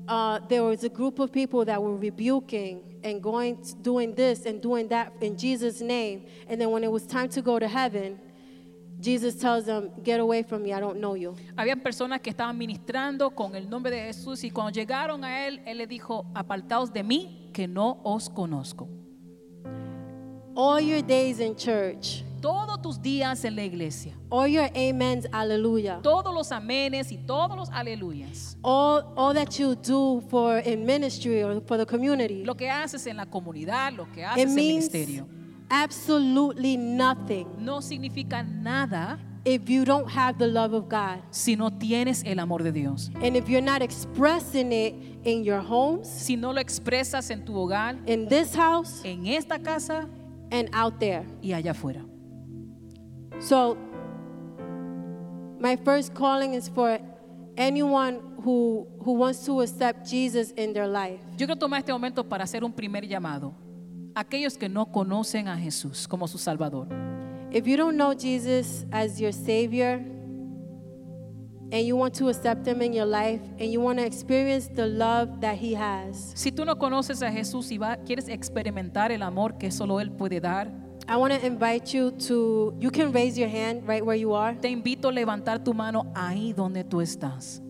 uh, 0.08 0.40
there 0.48 0.64
was 0.64 0.84
a 0.84 0.90
group 0.90 1.20
of 1.20 1.32
people 1.32 1.66
that 1.66 1.82
were 1.82 1.96
rebuking 1.96 3.00
and 3.04 3.22
going 3.22 3.58
doing 3.82 4.16
this 4.16 4.46
and 4.46 4.62
doing 4.62 4.88
that 4.88 5.14
in 5.22 5.38
Jesus' 5.38 5.82
name, 5.82 6.26
and 6.48 6.60
then 6.60 6.72
when 6.72 6.84
it 6.84 6.92
was 6.92 7.06
time 7.06 7.30
to 7.30 7.42
go 7.42 7.60
to 7.60 7.68
heaven. 7.68 8.20
Jesus 9.00 9.36
tells 9.36 9.66
them, 9.66 9.92
Get 10.02 10.20
away 10.20 10.42
from 10.42 10.64
me, 10.64 10.74
I 10.74 10.80
don't 10.80 11.00
know 11.00 11.14
you. 11.14 11.36
Habían 11.56 11.84
personas 11.84 12.20
que 12.20 12.32
estaban 12.32 12.58
ministrando 12.58 13.30
con 13.36 13.56
el 13.56 13.70
nombre 13.70 13.92
de 13.92 14.02
Jesús 14.02 14.44
y 14.44 14.50
cuando 14.50 14.72
llegaron 14.72 15.24
a 15.24 15.46
él, 15.46 15.62
él 15.68 15.78
le 15.78 15.86
dijo, 15.86 16.26
apartaos 16.34 16.92
de 16.92 17.04
mí, 17.04 17.52
que 17.54 17.68
no 17.68 18.00
os 18.04 18.28
conozco. 18.28 18.90
All 20.56 20.82
your 20.82 21.04
days 21.04 21.40
in 21.40 21.56
church, 21.56 22.24
Todos 22.42 22.82
tus 22.82 23.02
días 23.02 23.44
en 23.46 23.56
la 23.56 23.64
iglesia, 23.64 24.14
all 24.30 24.48
your 24.48 24.70
amens, 24.76 25.28
hallelujah, 25.32 26.00
todos 26.04 26.34
los 26.34 26.52
amenes 26.52 27.12
y 27.12 27.18
todos 27.18 27.56
los 27.58 27.70
aleluyas, 27.70 28.58
all, 28.64 29.04
all 29.16 29.34
that 29.34 29.58
you 29.60 29.76
do 29.76 30.22
for 30.30 30.60
in 30.60 30.86
ministry 30.86 31.42
or 31.44 31.60
for 31.66 31.78
the 31.78 31.86
community, 31.86 32.44
lo 32.44 32.56
que 32.56 32.70
haces 32.70 33.08
en 33.08 33.18
la 33.18 33.26
comunidad, 33.26 33.94
lo 33.96 34.06
que 34.12 34.22
it 34.22 34.28
haces 34.28 34.44
en 34.44 34.50
el 34.50 34.56
ministerio, 34.56 35.28
absolutely 35.70 36.78
nothing 36.78 37.48
no 37.58 37.82
significa 37.82 38.44
nada 38.44 39.20
if 39.46 39.70
you 39.70 39.86
don't 39.86 40.10
have 40.10 40.38
the 40.38 40.48
love 40.48 40.74
of 40.74 40.90
God. 40.90 41.20
si 41.32 41.56
no 41.56 41.70
tienes 41.72 42.24
el 42.26 42.40
amor 42.40 42.64
de 42.64 42.72
Dios. 42.72 43.10
And 43.22 43.36
if 43.38 43.48
you're 43.50 43.62
not 43.62 43.82
expressing 43.82 44.72
it 44.74 44.94
in 45.24 45.44
your 45.44 45.60
homes, 45.62 46.08
Si 46.10 46.36
no 46.36 46.52
lo 46.52 46.60
expresas 46.62 47.30
en 47.32 47.46
tu 47.46 47.54
hogar, 47.54 47.98
in 48.08 48.28
this 48.28 48.54
house, 48.56 49.02
en 49.06 49.26
esta 49.28 49.58
casa 49.60 50.08
and 50.52 50.70
out 50.74 51.00
there. 51.00 51.26
y 51.42 51.54
allá 51.54 51.72
afuera. 51.72 52.04
So, 53.40 53.78
my 55.60 55.76
first 55.78 56.14
calling 56.14 56.54
is 56.54 56.70
for 56.70 57.00
anyone 57.56 58.20
who, 58.44 58.88
who 59.04 59.14
wants 59.14 59.46
to 59.46 59.62
accept 59.62 60.08
Jesus 60.08 60.52
in 60.52 60.74
their 60.74 60.88
life. 60.88 61.20
Yo 61.38 61.46
quiero 61.48 61.56
tomar 61.56 61.80
este 61.80 61.92
momento 61.92 62.24
para 62.24 62.44
hacer 62.44 62.64
un 62.64 62.72
primer 62.74 63.08
llamado. 63.08 63.54
Aquellos 64.16 64.58
que 64.58 64.68
no 64.70 64.88
conocen 64.92 65.48
a 65.48 65.58
Jesús 65.58 66.08
como 66.08 66.28
su 66.28 66.38
Salvador. 66.38 66.88
If 67.52 67.66
you 67.68 67.78
don't 67.78 67.96
know 67.96 68.14
Jesus 68.14 68.86
as 68.92 69.20
your 69.20 69.32
Savior, 69.32 70.04
and 71.70 71.86
you 71.86 71.96
want 71.98 72.16
to 72.16 72.30
accept 72.30 72.66
him 72.66 72.82
in 72.82 72.94
your 72.94 73.06
life 73.06 73.42
and 73.60 73.72
you 73.74 73.82
want 73.82 74.00
to 74.00 74.06
experience 74.06 74.70
the 74.70 74.88
love 74.88 75.42
that 75.42 75.58
he 75.58 75.74
has, 75.76 76.32
Si 76.34 76.50
tú 76.52 76.66
no 76.66 76.78
conoces 76.78 77.22
a 77.22 77.30
Jesús 77.32 77.70
y 77.72 77.78
va- 77.78 77.98
quieres 78.06 78.30
experimentar 78.30 79.12
el 79.12 79.22
amor 79.22 79.58
que 79.58 79.70
solo 79.70 80.00
Él 80.00 80.10
puede 80.12 80.40
dar, 80.40 80.72
I 81.10 81.16
want 81.16 81.32
to 81.34 81.46
invite 81.46 81.94
you 81.94 82.12
to, 82.28 82.76
you 82.80 82.92
can 82.92 83.12
raise 83.14 83.38
your 83.38 83.48
hand 83.48 83.88
right 83.88 84.04
where 84.06 84.18
you 84.18 84.34
are 84.34 84.54
te 84.56 84.68
invito 84.70 85.06
a 85.08 85.12
levantar 85.12 85.64
tu 85.64 85.74
mano 85.74 86.06
ahí 86.14 86.54
donde 86.54 86.84
tú 86.84 87.02
estás. 87.02 87.62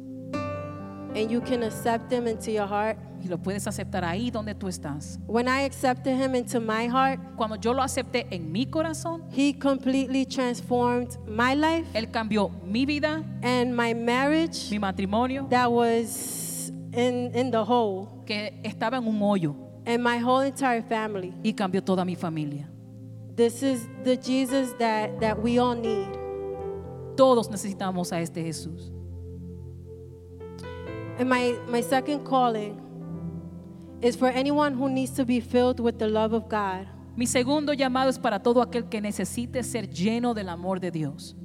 and 1.16 1.32
you 1.32 1.42
can 1.42 1.64
accept 1.64 2.12
him 2.12 2.28
into 2.28 2.52
your 2.52 2.68
heart. 2.68 2.98
Y 3.24 3.28
lo 3.28 3.38
puedes 3.40 3.66
aceptar 3.66 4.04
ahí 4.04 4.30
donde 4.32 4.54
tú 4.54 4.68
estás. 4.68 5.18
When 5.26 5.48
I 5.48 5.62
accepted 5.66 6.16
him 6.16 6.36
into 6.36 6.60
my 6.60 6.88
heart, 6.88 7.20
Cuando 7.36 7.56
yo 7.56 7.74
lo 7.74 7.82
acepté 7.82 8.28
en 8.32 8.52
mi 8.52 8.66
corazón, 8.68 9.24
he 9.32 9.54
completely 9.54 10.26
transformed 10.26 11.18
my 11.28 11.56
life 11.56 11.88
Él 11.94 12.12
cambió 12.12 12.52
mi 12.64 12.86
vida, 12.86 13.24
and 13.42 13.76
my 13.76 13.94
marriage 13.96 14.70
mi 14.70 14.78
matrimonio, 14.80 15.48
that 15.50 15.72
was 15.72 16.70
in, 16.94 17.32
in 17.34 17.50
the 17.52 17.64
hole 17.64 18.24
que 18.26 18.60
estaba 18.64 18.98
en 18.98 19.08
un 19.08 19.20
hoyo, 19.20 19.56
and 19.86 20.04
my 20.04 20.18
whole 20.20 20.42
entire 20.42 20.84
family. 20.84 21.34
y 21.44 21.54
cambió 21.54 21.84
toda 21.84 22.06
mi 22.06 22.16
familia. 22.16 22.70
This 23.38 23.62
is 23.62 23.88
the 24.04 24.18
Jesus 24.18 24.74
that, 24.80 25.20
that 25.20 25.40
we 25.40 25.60
all 25.60 25.76
need. 25.76 26.08
Todos 27.16 27.50
necesitamos 27.50 28.12
a 28.12 28.20
este 28.20 28.44
Jesús. 28.44 28.92
And 31.20 31.30
my, 31.30 31.56
my 31.68 31.82
second 31.82 32.26
calling 32.26 32.82
is 34.02 34.16
for 34.16 34.28
anyone 34.28 34.74
who 34.74 34.90
needs 34.90 35.12
to 35.12 35.24
be 35.26 35.40
filled 35.40 35.80
with 35.80 36.00
the 36.00 36.08
love 36.08 36.34
of 36.34 36.50
God. 36.50 36.88
Mi 37.16 37.26
segundo 37.28 37.74
llamado 37.74 38.10
es 38.10 38.18
para 38.18 38.40
todo 38.40 38.60
aquel 38.62 38.90
que 38.90 39.00
necesite 39.02 39.64
ser 39.64 39.88
lleno 39.88 40.34
del 40.34 40.50
amor 40.50 40.80
de 40.80 40.90
Dios. 40.90 41.36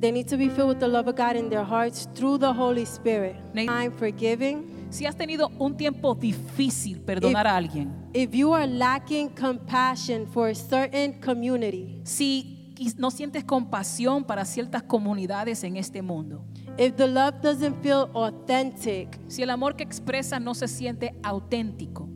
They 0.00 0.10
need 0.12 0.28
to 0.28 0.38
be 0.38 0.48
filled 0.48 0.68
with 0.68 0.80
the 0.80 0.88
love 0.88 1.08
of 1.08 1.16
God 1.16 1.36
in 1.36 1.50
their 1.50 1.64
hearts 1.64 2.08
through 2.14 2.38
the 2.38 2.52
Holy 2.54 2.86
Spirit. 2.86 3.36
Ne- 3.52 3.66
Time 3.66 3.90
forgiving. 3.92 4.77
Si 4.90 5.04
has 5.04 5.16
tenido 5.16 5.50
un 5.58 5.76
tiempo 5.76 6.14
difícil 6.14 7.00
perdonar 7.00 7.46
a 7.46 7.56
alguien, 7.56 7.92
If 8.14 8.32
you 8.32 8.54
are 8.54 8.66
lacking 8.66 9.28
compassion 9.30 10.26
for 10.26 10.48
a 10.48 10.54
certain 10.54 11.20
community, 11.20 12.00
si 12.04 12.74
no 12.96 13.10
sientes 13.10 13.44
compasión 13.44 14.24
para 14.24 14.44
ciertas 14.44 14.82
comunidades 14.82 15.62
en 15.64 15.76
este 15.76 16.00
mundo, 16.00 16.44
if 16.78 16.96
the 16.96 17.06
love 17.06 17.34
doesn't 17.42 17.82
feel 17.82 18.08
authentic, 18.14 19.18
si 19.28 19.42
el 19.42 19.50
amor 19.50 19.76
que 19.76 19.84
expresa 19.84 20.40
no 20.40 20.54
se 20.54 20.66
siente 20.68 21.14
auténtico, 21.22 22.08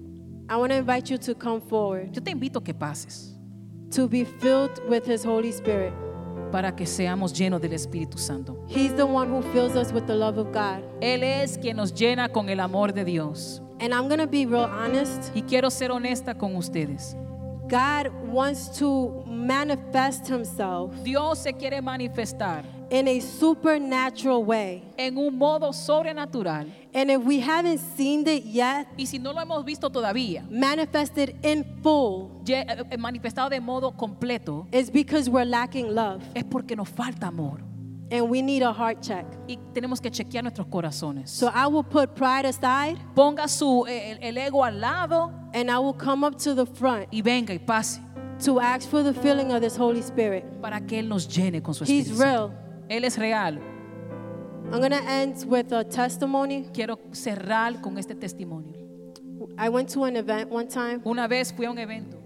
I 0.49 0.57
want 0.57 0.71
to 0.73 0.79
invite 0.79 1.11
you 1.11 1.19
to 1.19 1.35
come 1.35 1.61
forward. 1.61 2.11
Yo 2.13 2.23
te 2.23 2.31
invito 2.31 2.59
a 2.59 2.65
que 2.65 2.75
pases. 2.75 3.37
To 3.95 4.09
be 4.09 4.25
filled 4.25 4.81
with 4.89 5.07
His 5.07 5.25
Holy 5.25 5.51
Spirit. 5.51 5.93
Para 6.53 6.77
que 6.77 6.87
seamos 6.87 7.33
llenos 7.33 7.61
del 7.61 7.73
Espíritu 7.73 8.19
Santo. 8.19 8.57
He's 8.69 8.95
the 8.95 9.05
one 9.05 9.29
who 9.29 9.43
fills 9.53 9.75
us 9.75 9.93
with 9.93 10.07
the 10.07 10.15
love 10.15 10.39
of 10.39 10.53
God. 10.53 10.85
Él 11.01 11.25
es 11.25 11.59
quien 11.59 11.77
nos 11.79 11.93
llena 11.93 12.29
con 12.29 12.49
el 12.49 12.61
amor 12.61 12.93
de 12.93 13.05
Dios. 13.05 13.61
And 13.81 13.93
I'm 13.93 14.07
going 14.07 14.21
to 14.21 14.29
be 14.29 14.47
real 14.47 14.71
honest. 14.71 15.35
Y 15.35 15.43
quiero 15.43 15.71
ser 15.71 15.91
honesta 15.91 16.39
con 16.39 16.55
ustedes. 16.55 17.17
God 17.69 18.13
wants 18.31 18.69
to 18.79 19.25
manifest 19.27 20.29
Himself 20.29 20.93
Dios 21.03 21.39
se 21.39 21.55
quiere 21.55 21.81
manifestar 21.81 22.65
in 22.93 23.09
a 23.09 23.21
supernatural 23.21 24.45
way. 24.45 24.83
en 24.99 25.17
un 25.17 25.37
modo 25.37 25.73
sobrenatural. 25.73 26.67
And 26.95 27.11
if 27.11 27.23
we 27.25 27.41
haven't 27.41 27.79
seen 27.97 28.27
it 28.29 28.45
yet, 28.45 28.87
Y 28.99 29.07
si 29.07 29.19
no 29.19 29.33
lo 29.33 29.41
hemos 29.41 29.65
visto 29.65 29.89
todavía, 29.91 30.45
manifested 30.51 31.35
in 31.43 31.65
full, 31.83 32.43
eh, 32.47 32.97
manifestado 32.99 33.49
de 33.49 33.61
modo 33.61 33.93
completo, 33.93 34.67
it's 34.71 34.91
because 34.91 35.29
we're 35.31 35.47
lacking 35.47 35.95
love 35.95 36.23
es 36.35 36.45
porque 36.45 36.77
nos 36.77 36.89
falta 36.91 37.29
amor. 37.29 37.61
and 38.11 38.29
we 38.29 38.43
need 38.43 38.63
a 38.63 38.71
heart 38.75 39.01
check. 39.01 39.25
Y 39.49 39.57
tenemos 39.73 39.99
que 39.99 40.11
chequear 40.11 40.43
nuestros 40.45 40.67
corazones. 40.67 41.31
So 41.31 41.49
I 41.49 41.67
will 41.67 41.83
put 41.83 42.15
pride 42.15 42.45
aside 42.45 42.99
Ponga 43.15 43.49
su, 43.49 43.87
eh, 43.89 44.19
el, 44.21 44.37
el 44.37 44.37
ego 44.39 44.63
al 44.63 44.79
lado 44.81 45.33
and 45.55 45.71
I 45.71 45.79
will 45.79 45.95
come 45.95 46.23
up 46.27 46.37
to 46.41 46.55
the 46.55 46.67
front 46.67 47.07
y 47.11 47.23
venga 47.23 47.55
y 47.55 47.59
pase 47.59 48.01
to 48.45 48.61
ask 48.61 48.87
for 48.87 49.03
the 49.03 49.15
filling 49.15 49.51
of 49.51 49.63
this 49.63 49.77
Holy 49.79 50.01
Spirit. 50.03 50.45
para 50.61 50.79
que 50.83 50.99
Él 50.99 51.09
nos 51.09 51.27
llene 51.27 51.63
con 51.63 51.73
su 51.73 51.85
He's 51.85 52.09
Espíritu. 52.11 52.19
Santo. 52.19 52.23
real. 52.23 52.53
Él 52.93 53.05
es 53.05 53.17
real. 53.17 53.59
I'm 54.71 54.81
going 54.81 54.91
to 54.91 55.03
end 55.03 55.47
with 55.47 55.73
a 55.73 55.83
testimony. 55.83 56.67
Quiero 56.75 56.99
cerrar 57.13 57.81
con 57.81 57.97
este 57.97 58.15
testimonio. 58.15 58.77
I 59.57 59.71
went 59.71 59.89
to 59.95 60.05
an 60.05 60.17
event 60.17 60.51
one 60.51 60.69
time 60.69 61.01
Una 61.07 61.27
vez 61.27 61.53
fui 61.53 61.65
a 61.65 61.71
un 61.71 61.79
evento 61.79 62.19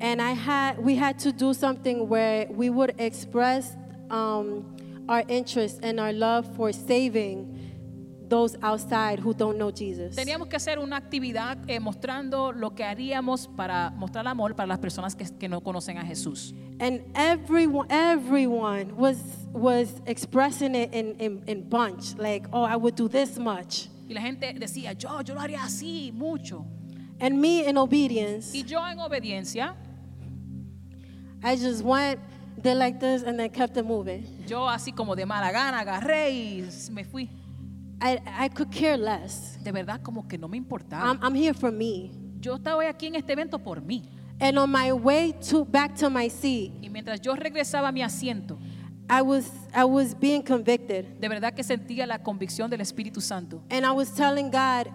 and 0.00 0.20
I 0.20 0.32
had 0.32 0.78
we 0.78 0.94
had 0.96 1.18
to 1.20 1.30
do 1.30 1.52
something 1.52 2.08
where 2.08 2.46
we 2.50 2.70
would 2.70 2.94
express 2.98 3.76
um, 4.10 4.64
our 5.08 5.22
interest 5.28 5.80
and 5.82 6.00
our 6.00 6.12
love 6.12 6.46
for 6.56 6.72
saving 6.72 7.55
those 8.28 8.56
outside 8.62 9.18
who 9.18 9.32
don't 9.32 9.56
know 9.56 9.70
Jesus. 9.70 10.16
Teníamos 10.16 10.48
que 10.48 10.56
hacer 10.56 10.78
una 10.78 10.96
actividad 10.96 11.58
eh, 11.68 11.80
mostrando 11.80 12.52
lo 12.52 12.74
que 12.74 12.84
haríamos 12.84 13.48
para 13.48 13.90
mostrar 13.90 14.26
amor 14.26 14.54
para 14.54 14.66
las 14.66 14.78
personas 14.78 15.14
que, 15.14 15.24
que 15.38 15.48
no 15.48 15.60
conocen 15.60 15.98
a 15.98 16.04
Jesús. 16.04 16.54
And 16.78 17.00
everyone, 17.14 17.86
everyone 17.90 18.96
was 18.96 19.18
was 19.52 20.02
expressing 20.06 20.74
it 20.74 20.92
in, 20.92 21.16
in, 21.18 21.42
in 21.46 21.68
bunch, 21.68 22.14
like, 22.18 22.46
oh, 22.52 22.62
I 22.64 22.76
would 22.76 22.94
do 22.94 23.08
this 23.08 23.38
much. 23.38 23.88
Y 24.08 24.14
la 24.14 24.20
gente 24.20 24.52
decía, 24.54 24.92
yo, 24.92 25.20
yo 25.22 25.34
lo 25.34 25.40
haría 25.40 25.62
así, 25.62 26.12
mucho. 26.12 26.64
And 27.18 27.40
me, 27.40 27.66
in 27.66 27.78
obedience, 27.78 28.54
Y 28.54 28.62
yo 28.62 28.78
en 28.86 28.98
obediencia, 28.98 29.74
I 31.42 31.56
just 31.56 31.82
went, 31.82 32.20
did 32.60 32.74
like 32.74 33.00
this, 33.00 33.22
and 33.22 33.38
then 33.38 33.50
kept 33.50 33.76
it 33.76 33.84
moving. 33.84 34.26
yo 34.46 34.68
así 34.68 34.92
como 34.92 35.16
de 35.16 35.24
mala 35.24 35.50
gana 35.50 35.80
agarré 35.80 36.30
y 36.30 36.68
me 36.92 37.04
fui. 37.04 37.30
I, 38.00 38.18
I 38.46 38.48
could 38.50 38.70
care 38.70 38.96
less. 38.98 39.58
De 39.62 39.72
verdad 39.72 40.00
como 40.02 40.26
que 40.28 40.36
no 40.38 40.48
me 40.48 40.56
importaba. 40.58 41.04
I'm, 41.10 41.18
I'm 41.22 41.34
here 41.34 41.54
for 41.54 41.72
me. 41.72 42.10
Yo 42.40 42.56
estaba 42.56 42.86
aquí 42.88 43.06
en 43.06 43.14
este 43.16 43.32
evento 43.32 43.58
por 43.58 43.80
mí. 43.80 44.02
And 44.38 44.58
on 44.58 44.70
my 44.70 44.92
way 44.92 45.32
to 45.50 45.64
back 45.64 45.94
to 45.96 46.10
my 46.10 46.28
seat, 46.28 46.72
Y 46.82 46.90
mientras 46.90 47.20
yo 47.22 47.34
regresaba 47.34 47.88
a 47.88 47.92
mi 47.92 48.02
asiento, 48.02 48.58
I 49.08 49.22
was 49.22 49.50
I 49.74 49.84
was 49.84 50.14
being 50.14 50.42
convicted, 50.42 51.06
de 51.20 51.28
verdad 51.28 51.54
que 51.54 51.62
sentía 51.62 52.06
la 52.06 52.18
convicción 52.22 52.68
del 52.68 52.80
Espíritu 52.82 53.20
Santo. 53.22 53.62
and 53.70 53.86
I 53.86 53.92
was 53.92 54.10
telling 54.12 54.50
God, 54.50 54.88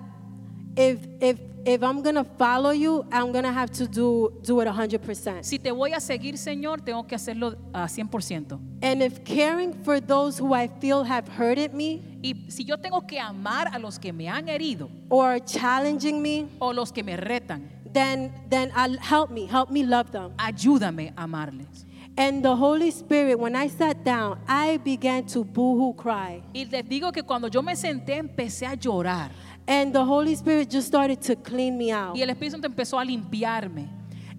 if 0.75 0.99
if 1.19 1.39
if 1.63 1.83
I'm 1.83 2.01
gonna 2.01 2.23
follow 2.23 2.71
you, 2.71 3.05
I'm 3.11 3.31
gonna 3.31 3.51
have 3.51 3.71
to 3.73 3.87
do 3.87 4.33
do 4.43 4.61
it 4.61 4.67
100%. 4.67 5.43
Si 5.43 5.59
te 5.59 5.71
voy 5.71 5.93
a 5.93 5.99
seguir, 5.99 6.37
Señor, 6.37 6.81
tengo 6.81 7.03
que 7.03 7.15
hacerlo 7.15 7.55
a 7.73 7.87
100%. 7.87 8.59
And 8.81 9.03
if 9.03 9.23
caring 9.23 9.73
for 9.83 9.99
those 9.99 10.39
who 10.39 10.53
I 10.53 10.67
feel 10.67 11.03
have 11.03 11.27
hurted 11.27 11.73
me 11.73 12.11
Y 12.23 12.45
si 12.49 12.63
yo 12.65 12.77
tengo 12.77 13.01
que 13.07 13.19
amar 13.19 13.67
a 13.73 13.79
los 13.79 13.97
que 13.97 14.13
me 14.13 14.29
han 14.29 14.47
herido 14.47 14.89
or 15.09 15.39
challenging 15.43 16.21
me, 16.21 16.47
o 16.59 16.71
los 16.71 16.91
que 16.91 17.03
me 17.03 17.17
retan, 17.17 17.67
then 17.91 18.31
then 18.47 18.71
I'll 18.75 18.97
help 18.99 19.31
me, 19.31 19.47
help 19.47 19.71
me 19.71 19.83
love 19.83 20.11
them. 20.11 20.31
ayúdame 20.37 21.13
a 21.17 21.23
amarles. 21.23 21.85
And 22.17 22.43
the 22.43 22.55
Holy 22.55 22.91
Spirit, 22.91 23.39
when 23.39 23.55
I 23.55 23.69
sat 23.69 24.03
down, 24.03 24.39
I 24.47 24.77
began 24.77 25.25
to 25.27 25.43
boo-hoo 25.43 25.95
cry. 25.95 26.43
Y 26.53 26.65
les 26.65 26.83
digo 26.87 27.11
que 27.11 27.23
cuando 27.23 27.47
yo 27.47 27.61
me 27.63 27.75
senté 27.75 28.17
empecé 28.17 28.67
a 28.67 28.75
llorar 28.75 29.31
And 29.67 29.93
the 29.93 30.03
Holy 30.03 30.33
Spirit 30.33 30.69
just 30.69 30.87
started 30.87 31.21
to 31.21 31.35
clean 31.35 31.77
me 31.77 31.91
out. 31.91 32.15
y 32.15 32.21
el 32.21 32.29
Espíritu 32.29 32.51
Santo 32.51 32.67
empezó 32.67 32.99
a 32.99 33.05
limpiarme. 33.05 33.87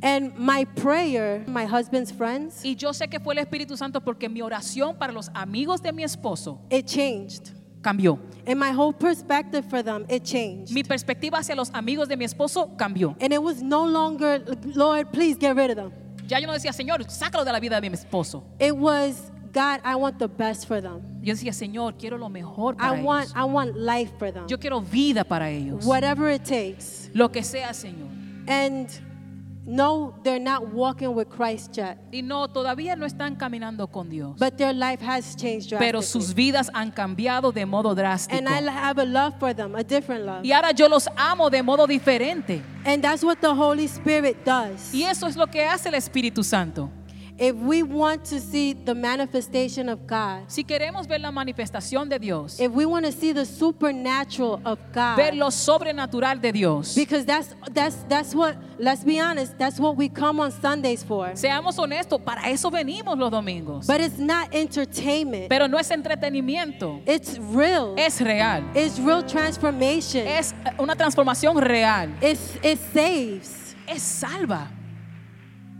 And 0.03 0.37
my 0.37 0.65
prayer, 0.65 1.45
my 1.47 1.65
husband's 1.65 2.11
friends, 2.11 2.65
Y 2.65 2.75
yo 2.75 2.91
sé 2.93 3.09
que 3.09 3.21
fue 3.21 3.35
el 3.35 3.39
Espíritu 3.39 3.77
Santo 3.77 4.01
porque 4.01 4.29
mi 4.29 4.41
oración 4.43 4.97
para 4.99 5.13
los 5.13 5.31
amigos 5.35 5.81
de 5.81 5.93
mi 5.93 6.03
esposo 6.03 6.59
it 6.71 6.87
changed. 6.87 7.53
cambió. 7.83 8.19
And 8.47 8.59
my 8.59 8.73
whole 8.73 8.93
perspective 8.93 9.65
for 9.71 9.83
them, 9.83 10.05
it 10.09 10.25
changed. 10.25 10.73
Mi 10.75 10.83
perspectiva 10.83 11.39
hacia 11.39 11.55
los 11.55 11.71
amigos 11.73 12.09
de 12.09 12.17
mi 12.17 12.25
esposo 12.25 12.77
cambió. 12.77 13.15
And 13.21 13.33
it 13.33 13.41
was 13.41 13.63
no 13.63 13.85
longer, 13.87 14.43
Lord, 14.75 15.13
please 15.13 15.37
get 15.39 15.55
rid 15.55 15.71
of 15.71 15.77
them. 15.77 15.93
Ya 16.27 16.39
yo 16.41 16.47
no 16.49 16.53
decía, 16.53 16.73
Señor, 16.73 17.05
sácalo 17.09 17.45
de 17.45 17.53
la 17.53 17.61
vida 17.61 17.81
de 17.81 17.89
mi 17.89 17.95
esposo. 17.97 18.43
It 18.59 18.73
was, 18.75 19.31
God, 19.53 19.81
I 19.85 19.97
want 19.97 20.19
the 20.19 20.29
best 20.29 20.67
for 20.67 20.81
them. 20.81 21.03
Yo 21.23 21.35
decía, 21.35 21.53
Señor, 21.53 21.99
quiero 21.99 22.17
lo 22.17 22.29
mejor 22.29 22.75
I 22.75 22.89
para 22.89 23.03
want, 23.03 23.25
ellos. 23.27 23.37
I 23.37 23.45
want 23.45 23.77
life 23.77 24.13
for 24.19 24.33
them. 24.33 24.47
Yo 24.49 24.59
quiero 24.59 24.81
vida 24.81 25.25
para 25.25 25.51
ellos. 25.51 25.85
Whatever 25.85 26.31
it 26.31 26.45
takes. 26.45 27.11
Lo 27.13 27.29
que 27.31 27.43
sea, 27.43 27.75
Señor. 27.75 28.09
And 28.49 28.89
no, 29.65 30.15
they're 30.25 30.41
not 30.41 30.73
walking 30.73 31.15
with 31.15 31.29
Christ 31.29 31.77
yet. 31.77 31.99
Y 32.13 32.23
no, 32.23 32.49
todavía 32.49 32.97
no 32.97 33.07
están 33.07 33.37
caminando 33.37 33.87
con 33.87 34.09
Dios. 34.09 34.37
But 34.39 34.57
their 34.57 34.75
life 34.75 35.01
has 35.01 35.37
changed 35.37 35.73
Pero 35.79 36.03
sus 36.03 36.35
vidas 36.35 36.69
han 36.75 36.91
cambiado 36.91 37.53
de 37.53 37.65
modo 37.65 37.95
drástico. 37.95 38.37
And 38.37 38.49
I 38.49 38.69
have 38.69 38.99
a 38.99 39.05
love 39.05 39.39
for 39.39 39.55
them, 39.55 39.77
a 39.77 39.85
different 39.85 40.25
love. 40.25 40.45
Y 40.45 40.51
ahora 40.53 40.73
yo 40.73 40.89
los 40.89 41.09
amo 41.17 41.49
de 41.49 41.63
modo 41.63 41.87
diferente. 41.87 42.63
And 42.85 43.03
that's 43.03 43.23
what 43.23 43.37
the 43.41 43.55
Holy 43.55 43.85
Spirit 43.85 44.45
does. 44.45 44.93
Y 44.93 45.05
eso 45.05 45.29
es 45.29 45.37
lo 45.37 45.47
que 45.47 45.65
hace 45.65 45.91
el 45.91 45.95
Espíritu 45.95 46.43
Santo. 46.43 46.91
If 47.43 47.57
we 47.57 47.83
want 47.83 48.25
to 48.27 48.39
see 48.39 48.73
the 48.73 48.95
manifestation 48.95 49.89
of 49.89 50.07
God, 50.07 50.45
Si 50.47 50.63
queremos 50.63 51.09
ver 51.09 51.19
la 51.19 51.33
manifestación 51.33 52.09
de 52.09 52.21
Dios, 52.21 52.61
if 52.61 52.71
we 52.71 52.87
want 52.87 53.05
to 53.05 53.11
see 53.11 53.33
the 53.33 53.45
supernatural 53.45 54.61
of 54.65 54.79
God, 54.93 55.17
ver 55.17 55.35
lo 55.35 55.51
sobrenatural 55.51 56.41
de 56.41 56.53
Dios, 56.53 56.95
because 56.95 57.25
that's 57.27 57.53
that's 57.73 57.97
that's 58.09 58.33
what 58.33 58.57
let's 58.79 59.03
be 59.03 59.19
honest, 59.19 59.59
that's 59.59 59.81
what 59.81 59.97
we 59.97 60.09
come 60.09 60.39
on 60.39 60.53
Sundays 60.53 61.03
for. 61.03 61.33
seamos 61.35 61.77
honestos, 61.81 62.21
para 62.25 62.49
eso 62.49 62.71
venimos 62.71 63.19
los 63.19 63.33
domingos. 63.33 63.89
But 63.89 64.01
it's 64.01 64.21
not 64.21 64.55
entertainment. 64.55 65.49
Pero 65.49 65.67
no 65.67 65.79
es 65.79 65.91
entretenimiento, 65.91 67.03
It's 67.07 67.39
real. 67.39 67.97
es 67.99 68.21
real. 68.21 68.63
It's 68.73 69.01
real 69.01 69.27
transformation. 69.27 70.29
Es 70.29 70.55
una 70.79 70.95
transformación 70.95 71.61
real. 71.61 72.09
It's 72.23 72.57
it 72.63 72.79
saves. 72.93 73.75
Es 73.89 74.01
salva. 74.01 74.71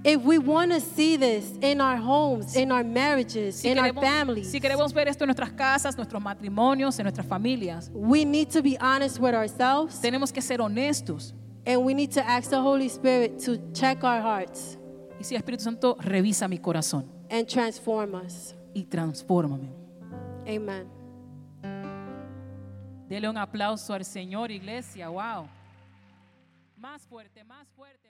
If 0.05 0.23
we 0.25 0.39
want 0.39 0.73
to 0.73 0.81
see 0.81 1.17
this 1.17 1.53
in 1.61 1.81
our 1.81 1.97
homes, 1.97 2.57
in 2.57 2.73
our 2.73 2.83
marriages, 2.83 3.61
Si 3.61 3.69
in 3.71 3.79
our 3.79 3.93
queremos, 3.93 4.03
families, 4.03 4.51
si 4.51 4.59
queremos 4.61 4.93
ver 4.93 5.07
esto 5.07 5.23
en 5.25 5.29
nuestras 5.29 5.53
casas, 5.53 5.97
nuestros 5.97 6.21
matrimonios, 6.21 6.99
en 6.99 7.05
nuestras 7.05 7.25
familias, 7.27 7.89
we 7.95 8.25
need 8.25 8.49
to 8.51 8.63
be 8.63 8.77
honest 8.81 9.21
with 9.21 9.33
ourselves 9.35 10.01
tenemos 10.01 10.33
que 10.33 10.43
ser 10.43 10.59
honestos. 10.61 11.35
and 11.67 11.85
we 11.85 11.95
need 11.95 12.11
to 12.11 12.21
ask 12.29 12.51
the 12.51 12.61
Holy 12.61 12.89
Spirit 12.89 13.39
to 13.39 13.57
check 13.73 14.03
our 14.03 14.21
hearts 14.21 14.77
Y 15.21 15.25
si 15.25 15.37
Espíritu 15.37 15.63
Santo, 15.63 15.95
revisa 16.01 16.49
mi 16.49 16.59
corazón 16.59 17.05
and 17.31 17.47
transform 17.47 18.15
us. 18.17 18.55
y 18.75 18.83
transfórmame. 18.85 19.71
Amen. 20.49 20.89
Dele 23.09 23.29
un 23.29 23.37
aplauso 23.37 23.95
al 23.95 24.05
Señor, 24.05 24.51
iglesia. 24.51 25.09
Wow. 25.11 25.47
Más 26.77 27.03
fuerte, 27.07 27.45
más 27.45 27.69
fuerte. 27.77 28.02